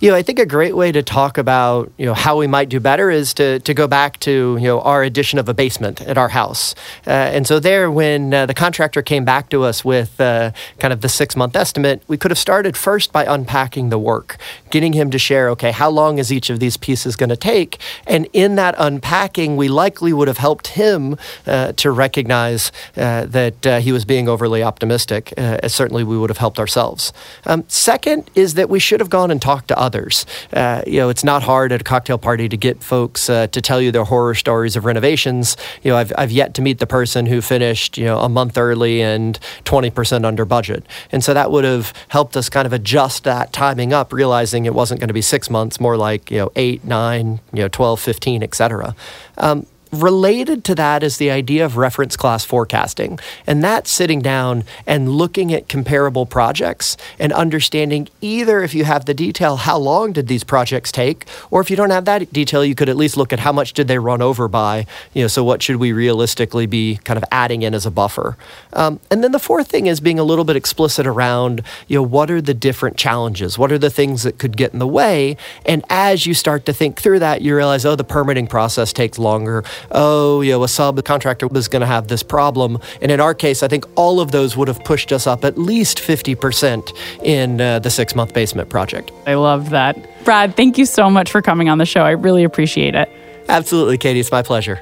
You 0.00 0.10
know, 0.10 0.16
I 0.16 0.22
think 0.22 0.40
a 0.40 0.46
great 0.46 0.74
way 0.74 0.90
to 0.90 1.00
talk 1.00 1.38
about 1.38 1.92
you 1.96 2.04
know 2.04 2.14
how 2.14 2.36
we 2.36 2.48
might 2.48 2.68
do 2.68 2.80
better 2.80 3.08
is 3.08 3.32
to 3.34 3.60
to 3.60 3.72
go 3.72 3.86
back 3.86 4.18
to 4.20 4.58
you 4.60 4.66
know 4.66 4.80
our 4.80 5.04
addition 5.04 5.38
of 5.38 5.48
a 5.48 5.54
basement 5.54 6.00
at 6.00 6.18
our 6.18 6.30
house, 6.30 6.74
uh, 7.06 7.10
and 7.10 7.46
so 7.46 7.60
there 7.60 7.88
when 7.88 8.34
uh, 8.34 8.44
the 8.46 8.54
contractor 8.54 9.00
came 9.00 9.24
back 9.24 9.48
to 9.50 9.62
us 9.62 9.84
with 9.84 10.20
uh, 10.20 10.50
kind 10.80 10.92
of 10.92 11.02
the 11.02 11.08
six 11.08 11.36
month 11.36 11.54
estimate, 11.54 12.02
we 12.08 12.16
could 12.16 12.32
have 12.32 12.38
started 12.38 12.76
first 12.76 13.12
by 13.12 13.24
unpacking 13.24 13.90
the 13.90 13.98
work, 13.98 14.38
getting 14.72 14.94
him 14.94 15.10
to 15.10 15.18
share 15.18 15.48
okay 15.50 15.70
how 15.70 15.90
long 15.90 16.18
is 16.18 16.32
each 16.32 16.50
of 16.50 16.58
these 16.58 16.76
pieces 16.76 17.14
going 17.14 17.28
to 17.30 17.36
take, 17.36 17.78
and 18.08 18.26
in 18.32 18.56
that 18.56 18.74
unpacking, 18.78 19.56
we 19.56 19.68
likely 19.68 20.12
would 20.12 20.26
have 20.26 20.38
helped 20.38 20.68
him 20.68 21.16
uh, 21.46 21.72
to 21.74 21.92
recognize 21.92 22.72
uh, 22.96 23.26
that 23.26 23.66
uh, 23.66 23.78
he 23.78 23.92
was 23.92 24.04
being 24.04 24.28
overly 24.28 24.62
optimistic. 24.64 25.32
Uh, 25.36 25.58
as 25.62 25.72
certainly, 25.72 26.02
we 26.02 26.18
would 26.18 26.30
have 26.30 26.38
helped 26.38 26.58
ourselves. 26.58 27.12
Um, 27.46 27.64
second 27.68 28.30
is 28.34 28.54
that 28.54 28.68
we 28.68 28.80
should 28.80 28.98
have 28.98 29.10
gone 29.10 29.30
and 29.30 29.40
talked 29.40 29.68
to 29.68 29.78
others. 29.78 30.26
Uh, 30.52 30.82
you 30.86 30.98
know, 30.98 31.08
it's 31.08 31.22
not 31.22 31.42
hard 31.42 31.70
at 31.70 31.82
a 31.82 31.84
cocktail 31.84 32.18
party 32.18 32.48
to 32.48 32.56
get 32.56 32.82
folks 32.82 33.28
uh, 33.28 33.46
to 33.48 33.60
tell 33.60 33.80
you 33.80 33.92
their 33.92 34.04
horror 34.04 34.34
stories 34.34 34.74
of 34.74 34.84
renovations. 34.84 35.56
You 35.82 35.92
know, 35.92 35.98
I've, 35.98 36.12
I've 36.16 36.32
yet 36.32 36.54
to 36.54 36.62
meet 36.62 36.78
the 36.78 36.86
person 36.86 37.26
who 37.26 37.40
finished, 37.42 37.98
you 37.98 38.06
know, 38.06 38.18
a 38.18 38.28
month 38.28 38.56
early 38.56 39.02
and 39.02 39.38
20% 39.64 40.24
under 40.24 40.44
budget. 40.44 40.84
And 41.10 41.22
so 41.22 41.34
that 41.34 41.50
would 41.50 41.64
have 41.64 41.92
helped 42.08 42.36
us 42.36 42.48
kind 42.48 42.66
of 42.66 42.72
adjust 42.72 43.24
that 43.24 43.52
timing 43.52 43.92
up, 43.92 44.12
realizing 44.12 44.61
it 44.66 44.74
wasn't 44.74 45.00
going 45.00 45.08
to 45.08 45.14
be 45.14 45.22
six 45.22 45.50
months, 45.50 45.80
more 45.80 45.96
like, 45.96 46.30
you 46.30 46.38
know, 46.38 46.52
eight, 46.56 46.84
nine, 46.84 47.40
you 47.52 47.62
know, 47.62 47.68
12, 47.68 48.00
15, 48.00 48.42
et 48.42 48.54
cetera. 48.54 48.94
Um, 49.38 49.66
related 49.92 50.64
to 50.64 50.74
that 50.74 51.02
is 51.02 51.18
the 51.18 51.30
idea 51.30 51.64
of 51.64 51.76
reference 51.76 52.16
class 52.16 52.44
forecasting. 52.44 53.18
And 53.46 53.62
that's 53.62 53.90
sitting 53.90 54.20
down 54.20 54.64
and 54.86 55.10
looking 55.10 55.52
at 55.52 55.68
comparable 55.68 56.24
projects 56.24 56.96
and 57.18 57.32
understanding 57.32 58.08
either 58.22 58.62
if 58.62 58.74
you 58.74 58.84
have 58.84 59.04
the 59.04 59.12
detail, 59.12 59.56
how 59.56 59.76
long 59.76 60.12
did 60.12 60.28
these 60.28 60.44
projects 60.44 60.90
take? 60.90 61.26
Or 61.50 61.60
if 61.60 61.70
you 61.70 61.76
don't 61.76 61.90
have 61.90 62.06
that 62.06 62.32
detail, 62.32 62.64
you 62.64 62.74
could 62.74 62.88
at 62.88 62.96
least 62.96 63.18
look 63.18 63.32
at 63.32 63.40
how 63.40 63.52
much 63.52 63.74
did 63.74 63.86
they 63.86 63.98
run 63.98 64.22
over 64.22 64.48
by? 64.48 64.86
You 65.12 65.22
know, 65.22 65.28
so 65.28 65.44
what 65.44 65.62
should 65.62 65.76
we 65.76 65.92
realistically 65.92 66.66
be 66.66 66.96
kind 67.04 67.18
of 67.18 67.24
adding 67.30 67.62
in 67.62 67.74
as 67.74 67.84
a 67.84 67.90
buffer? 67.90 68.38
Um, 68.72 68.98
and 69.10 69.22
then 69.22 69.32
the 69.32 69.38
fourth 69.38 69.68
thing 69.68 69.86
is 69.86 70.00
being 70.00 70.18
a 70.18 70.24
little 70.24 70.44
bit 70.44 70.56
explicit 70.56 71.06
around, 71.06 71.62
you 71.86 71.98
know, 71.98 72.02
what 72.02 72.30
are 72.30 72.40
the 72.40 72.54
different 72.54 72.96
challenges? 72.96 73.58
What 73.58 73.70
are 73.70 73.78
the 73.78 73.90
things 73.90 74.22
that 74.22 74.38
could 74.38 74.56
get 74.56 74.72
in 74.72 74.78
the 74.78 74.86
way? 74.86 75.36
And 75.66 75.84
as 75.90 76.24
you 76.24 76.32
start 76.32 76.64
to 76.66 76.72
think 76.72 76.98
through 76.98 77.18
that, 77.18 77.42
you 77.42 77.54
realize, 77.54 77.84
oh, 77.84 77.94
the 77.94 78.04
permitting 78.04 78.46
process 78.46 78.94
takes 78.94 79.18
longer 79.18 79.64
oh, 79.90 80.40
you 80.40 80.52
know, 80.52 80.62
a 80.62 80.66
subcontractor 80.66 81.50
was 81.50 81.68
going 81.68 81.80
to 81.80 81.86
have 81.86 82.08
this 82.08 82.22
problem. 82.22 82.78
And 83.00 83.10
in 83.10 83.20
our 83.20 83.34
case, 83.34 83.62
I 83.62 83.68
think 83.68 83.84
all 83.96 84.20
of 84.20 84.30
those 84.30 84.56
would 84.56 84.68
have 84.68 84.82
pushed 84.84 85.12
us 85.12 85.26
up 85.26 85.44
at 85.44 85.58
least 85.58 85.98
50% 85.98 86.96
in 87.22 87.60
uh, 87.60 87.78
the 87.78 87.90
six 87.90 88.14
month 88.14 88.34
basement 88.34 88.68
project. 88.68 89.10
I 89.26 89.34
love 89.34 89.70
that. 89.70 89.96
Brad, 90.24 90.56
thank 90.56 90.78
you 90.78 90.86
so 90.86 91.10
much 91.10 91.30
for 91.30 91.42
coming 91.42 91.68
on 91.68 91.78
the 91.78 91.86
show. 91.86 92.02
I 92.02 92.10
really 92.10 92.44
appreciate 92.44 92.94
it. 92.94 93.08
Absolutely, 93.48 93.98
Katie. 93.98 94.20
It's 94.20 94.30
my 94.30 94.42
pleasure. 94.42 94.80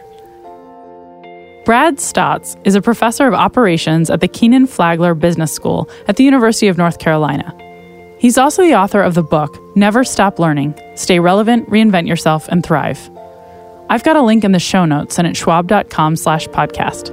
Brad 1.65 1.97
Staats 1.97 2.57
is 2.67 2.75
a 2.75 2.83
professor 2.83 3.27
of 3.27 3.35
operations 3.35 4.11
at 4.11 4.21
the 4.21 4.29
Kenan 4.29 4.67
Flagler 4.67 5.15
Business 5.15 5.53
School 5.53 5.89
at 6.09 6.17
the 6.17 6.25
University 6.25 6.69
of 6.69 6.79
North 6.79 6.99
Carolina. 6.99 7.55
He's 8.19 8.37
also 8.37 8.63
the 8.63 8.75
author 8.75 9.01
of 9.01 9.15
the 9.15 9.23
book 9.23 9.57
Never 9.77 10.05
Stop 10.05 10.39
Learning 10.39 10.75
Stay 10.95 11.21
Relevant, 11.21 11.69
Reinvent 11.71 12.09
Yourself, 12.09 12.49
and 12.49 12.65
Thrive. 12.65 13.11
I've 13.91 14.05
got 14.05 14.15
a 14.15 14.23
link 14.23 14.45
in 14.45 14.53
the 14.53 14.61
show 14.61 14.85
notes 14.85 15.19
and 15.19 15.27
at 15.27 15.37
schwab.com 15.37 16.15
slash 16.15 16.47
podcast. 16.47 17.11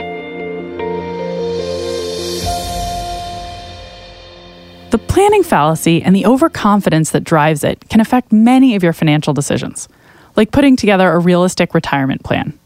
The 4.91 4.99
planning 4.99 5.41
fallacy 5.41 6.03
and 6.03 6.15
the 6.15 6.27
overconfidence 6.27 7.09
that 7.11 7.23
drives 7.23 7.63
it 7.63 7.89
can 7.89 7.99
affect 7.99 8.31
many 8.31 8.75
of 8.75 8.83
your 8.83 8.93
financial 8.93 9.33
decisions, 9.33 9.89
like 10.35 10.51
putting 10.51 10.75
together 10.75 11.11
a 11.11 11.17
realistic 11.17 11.73
retirement 11.73 12.23
plan. 12.23 12.57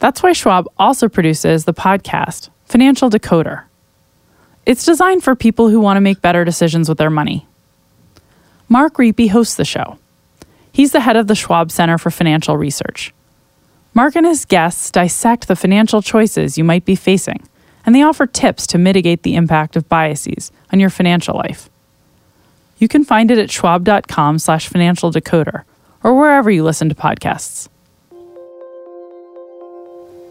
That's 0.00 0.20
why 0.20 0.32
Schwab 0.32 0.68
also 0.76 1.08
produces 1.08 1.66
the 1.66 1.72
podcast, 1.72 2.48
Financial 2.66 3.08
Decoder. 3.08 3.62
It's 4.66 4.84
designed 4.84 5.22
for 5.22 5.36
people 5.36 5.68
who 5.68 5.78
want 5.78 5.98
to 5.98 6.00
make 6.00 6.20
better 6.20 6.44
decisions 6.44 6.88
with 6.88 6.98
their 6.98 7.10
money. 7.10 7.46
Mark 8.68 8.94
Riepe 8.94 9.30
hosts 9.30 9.54
the 9.54 9.64
show. 9.64 9.98
He's 10.74 10.90
the 10.90 10.98
head 10.98 11.14
of 11.14 11.28
the 11.28 11.36
Schwab 11.36 11.70
Center 11.70 11.98
for 11.98 12.10
Financial 12.10 12.56
Research. 12.56 13.14
Mark 13.94 14.16
and 14.16 14.26
his 14.26 14.44
guests 14.44 14.90
dissect 14.90 15.46
the 15.46 15.54
financial 15.54 16.02
choices 16.02 16.58
you 16.58 16.64
might 16.64 16.84
be 16.84 16.96
facing, 16.96 17.40
and 17.86 17.94
they 17.94 18.02
offer 18.02 18.26
tips 18.26 18.66
to 18.66 18.76
mitigate 18.76 19.22
the 19.22 19.36
impact 19.36 19.76
of 19.76 19.88
biases 19.88 20.50
on 20.72 20.80
your 20.80 20.90
financial 20.90 21.36
life. 21.36 21.70
You 22.78 22.88
can 22.88 23.04
find 23.04 23.30
it 23.30 23.38
at 23.38 23.52
schwab.com 23.52 24.40
slash 24.40 24.66
financial 24.66 25.12
decoder 25.12 25.62
or 26.02 26.18
wherever 26.18 26.50
you 26.50 26.64
listen 26.64 26.88
to 26.88 26.94
podcasts. 26.96 27.68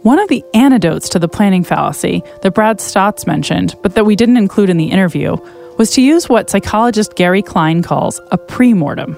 One 0.01 0.19
of 0.19 0.27
the 0.27 0.43
antidotes 0.53 1.07
to 1.07 1.19
the 1.19 1.29
planning 1.29 1.63
fallacy 1.63 2.21
that 2.41 2.53
Brad 2.53 2.79
Staats 2.79 3.25
mentioned, 3.25 3.75
but 3.81 3.95
that 3.95 4.05
we 4.05 4.17
didn't 4.17 4.35
include 4.35 4.69
in 4.69 4.75
the 4.75 4.91
interview, 4.91 5.37
was 5.77 5.91
to 5.91 6.01
use 6.01 6.27
what 6.27 6.49
psychologist 6.49 7.15
Gary 7.15 7.41
Klein 7.41 7.81
calls 7.81 8.19
a 8.31 8.37
pre-mortem. 8.37 9.15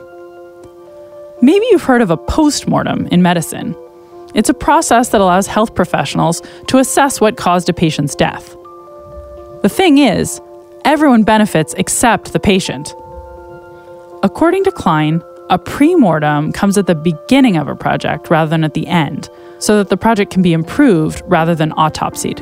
Maybe 1.41 1.65
you've 1.71 1.83
heard 1.83 2.01
of 2.01 2.11
a 2.11 2.17
post-mortem 2.17 3.07
in 3.07 3.21
medicine. 3.21 3.75
It's 4.33 4.49
a 4.49 4.53
process 4.53 5.09
that 5.09 5.21
allows 5.21 5.47
health 5.47 5.75
professionals 5.75 6.41
to 6.67 6.77
assess 6.77 7.21
what 7.21 7.38
caused 7.38 7.69
a 7.69 7.73
patient's 7.73 8.15
death. 8.15 8.55
The 9.61 9.69
thing 9.69 9.97
is, 9.97 10.41
everyone 10.83 11.23
benefits 11.23 11.73
except 11.77 12.33
the 12.33 12.39
patient. 12.39 12.93
According 14.23 14.63
to 14.65 14.71
Klein, 14.71 15.21
a 15.49 15.59
pre-mortem 15.59 16.51
comes 16.51 16.77
at 16.77 16.88
the 16.88 16.95
beginning 16.95 17.57
of 17.57 17.67
a 17.67 17.75
project 17.75 18.29
rather 18.29 18.49
than 18.49 18.63
at 18.63 18.73
the 18.73 18.88
end– 18.88 19.29
so 19.59 19.77
that 19.77 19.89
the 19.89 19.97
project 19.97 20.31
can 20.31 20.41
be 20.41 20.53
improved 20.53 21.21
rather 21.25 21.55
than 21.55 21.71
autopsied. 21.71 22.38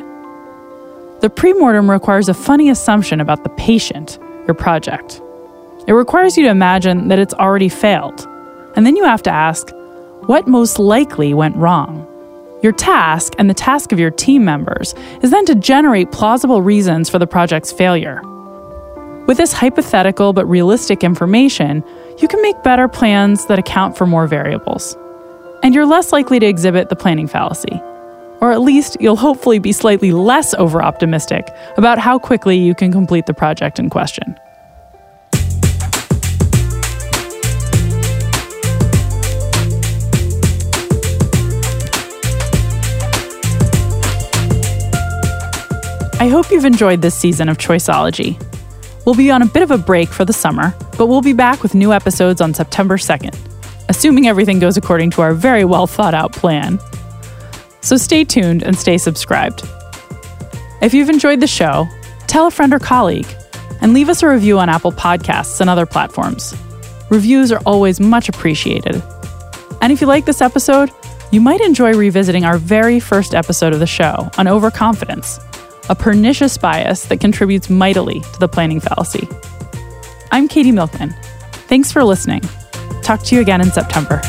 The 1.20 1.30
premortem 1.30 1.88
requires 1.88 2.28
a 2.28 2.34
funny 2.34 2.68
assumption 2.68 3.20
about 3.20 3.44
the 3.44 3.50
patient, 3.50 4.18
your 4.46 4.54
project. 4.54 5.22
It 5.86 5.92
requires 5.92 6.36
you 6.36 6.44
to 6.44 6.50
imagine 6.50 7.08
that 7.08 7.18
it's 7.18 7.34
already 7.34 7.68
failed. 7.68 8.28
And 8.76 8.84
then 8.86 8.96
you 8.96 9.04
have 9.04 9.22
to 9.24 9.30
ask, 9.30 9.70
what 10.26 10.48
most 10.48 10.78
likely 10.78 11.34
went 11.34 11.56
wrong? 11.56 12.06
Your 12.62 12.72
task 12.72 13.34
and 13.38 13.48
the 13.50 13.54
task 13.54 13.92
of 13.92 13.98
your 13.98 14.10
team 14.10 14.44
members 14.44 14.94
is 15.22 15.30
then 15.30 15.44
to 15.46 15.54
generate 15.54 16.12
plausible 16.12 16.62
reasons 16.62 17.10
for 17.10 17.18
the 17.18 17.26
project's 17.26 17.72
failure. 17.72 18.20
With 19.26 19.36
this 19.36 19.52
hypothetical 19.52 20.32
but 20.32 20.46
realistic 20.46 21.04
information, 21.04 21.84
you 22.18 22.28
can 22.28 22.42
make 22.42 22.62
better 22.62 22.88
plans 22.88 23.46
that 23.46 23.58
account 23.58 23.96
for 23.96 24.06
more 24.06 24.26
variables 24.26 24.96
and 25.64 25.74
you're 25.74 25.86
less 25.86 26.12
likely 26.12 26.38
to 26.38 26.46
exhibit 26.46 26.90
the 26.90 26.94
planning 26.94 27.26
fallacy. 27.26 27.80
Or 28.40 28.52
at 28.52 28.60
least 28.60 28.98
you'll 29.00 29.16
hopefully 29.16 29.58
be 29.58 29.72
slightly 29.72 30.12
less 30.12 30.52
over 30.54 30.82
optimistic 30.82 31.48
about 31.78 31.98
how 31.98 32.18
quickly 32.18 32.58
you 32.58 32.74
can 32.74 32.92
complete 32.92 33.24
the 33.24 33.32
project 33.32 33.78
in 33.78 33.88
question. 33.88 34.38
I 46.24 46.28
hope 46.28 46.50
you've 46.50 46.64
enjoyed 46.64 47.02
this 47.02 47.14
season 47.14 47.50
of 47.50 47.58
Choiceology. 47.58 48.42
We'll 49.04 49.14
be 49.14 49.30
on 49.30 49.42
a 49.42 49.46
bit 49.46 49.62
of 49.62 49.70
a 49.70 49.76
break 49.76 50.08
for 50.08 50.24
the 50.24 50.32
summer, 50.32 50.74
but 50.96 51.08
we'll 51.08 51.20
be 51.20 51.34
back 51.34 51.62
with 51.62 51.74
new 51.74 51.92
episodes 51.92 52.40
on 52.40 52.54
September 52.54 52.96
2nd 52.96 53.36
assuming 53.90 54.26
everything 54.26 54.58
goes 54.58 54.78
according 54.78 55.10
to 55.10 55.20
our 55.20 55.34
very 55.34 55.66
well 55.66 55.86
thought 55.86 56.14
out 56.14 56.32
plan. 56.32 56.78
So 57.82 57.98
stay 57.98 58.24
tuned 58.24 58.62
and 58.62 58.74
stay 58.78 58.96
subscribed. 58.96 59.62
If 60.80 60.94
you've 60.94 61.10
enjoyed 61.10 61.40
the 61.40 61.46
show, 61.46 61.86
tell 62.26 62.46
a 62.46 62.50
friend 62.50 62.72
or 62.72 62.78
colleague, 62.78 63.28
and 63.82 63.92
leave 63.92 64.08
us 64.08 64.22
a 64.22 64.28
review 64.28 64.58
on 64.58 64.70
Apple 64.70 64.92
Podcasts 64.92 65.60
and 65.60 65.68
other 65.68 65.84
platforms. 65.84 66.54
Reviews 67.10 67.52
are 67.52 67.60
always 67.66 68.00
much 68.00 68.30
appreciated. 68.30 69.02
And 69.82 69.92
if 69.92 70.00
you 70.00 70.06
like 70.06 70.24
this 70.24 70.40
episode, 70.40 70.90
you 71.30 71.42
might 71.42 71.60
enjoy 71.60 71.92
revisiting 71.92 72.44
our 72.44 72.56
very 72.56 72.98
first 72.98 73.34
episode 73.34 73.74
of 73.74 73.80
the 73.80 73.86
show 73.86 74.30
on 74.38 74.48
overconfidence, 74.48 75.38
a 75.88 75.94
pernicious 75.94 76.56
bias 76.56 77.06
that 77.06 77.20
contributes 77.20 77.68
mightily 77.68 78.20
to 78.20 78.40
the 78.40 78.48
planning 78.48 78.80
fallacy. 78.80 79.28
I'm 80.32 80.48
Katie 80.48 80.72
Milkman. 80.72 81.14
Thanks 81.68 81.92
for 81.92 82.02
listening. 82.04 82.42
Talk 83.02 83.22
to 83.24 83.34
you 83.34 83.40
again 83.40 83.60
in 83.60 83.70
September. 83.70 84.20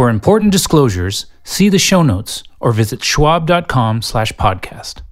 For 0.00 0.08
important 0.08 0.50
disclosures, 0.50 1.26
see 1.44 1.68
the 1.68 1.78
show 1.78 2.02
notes 2.02 2.42
or 2.58 2.72
visit 2.72 3.04
schwab.com 3.04 4.00
slash 4.00 4.32
podcast. 4.32 5.02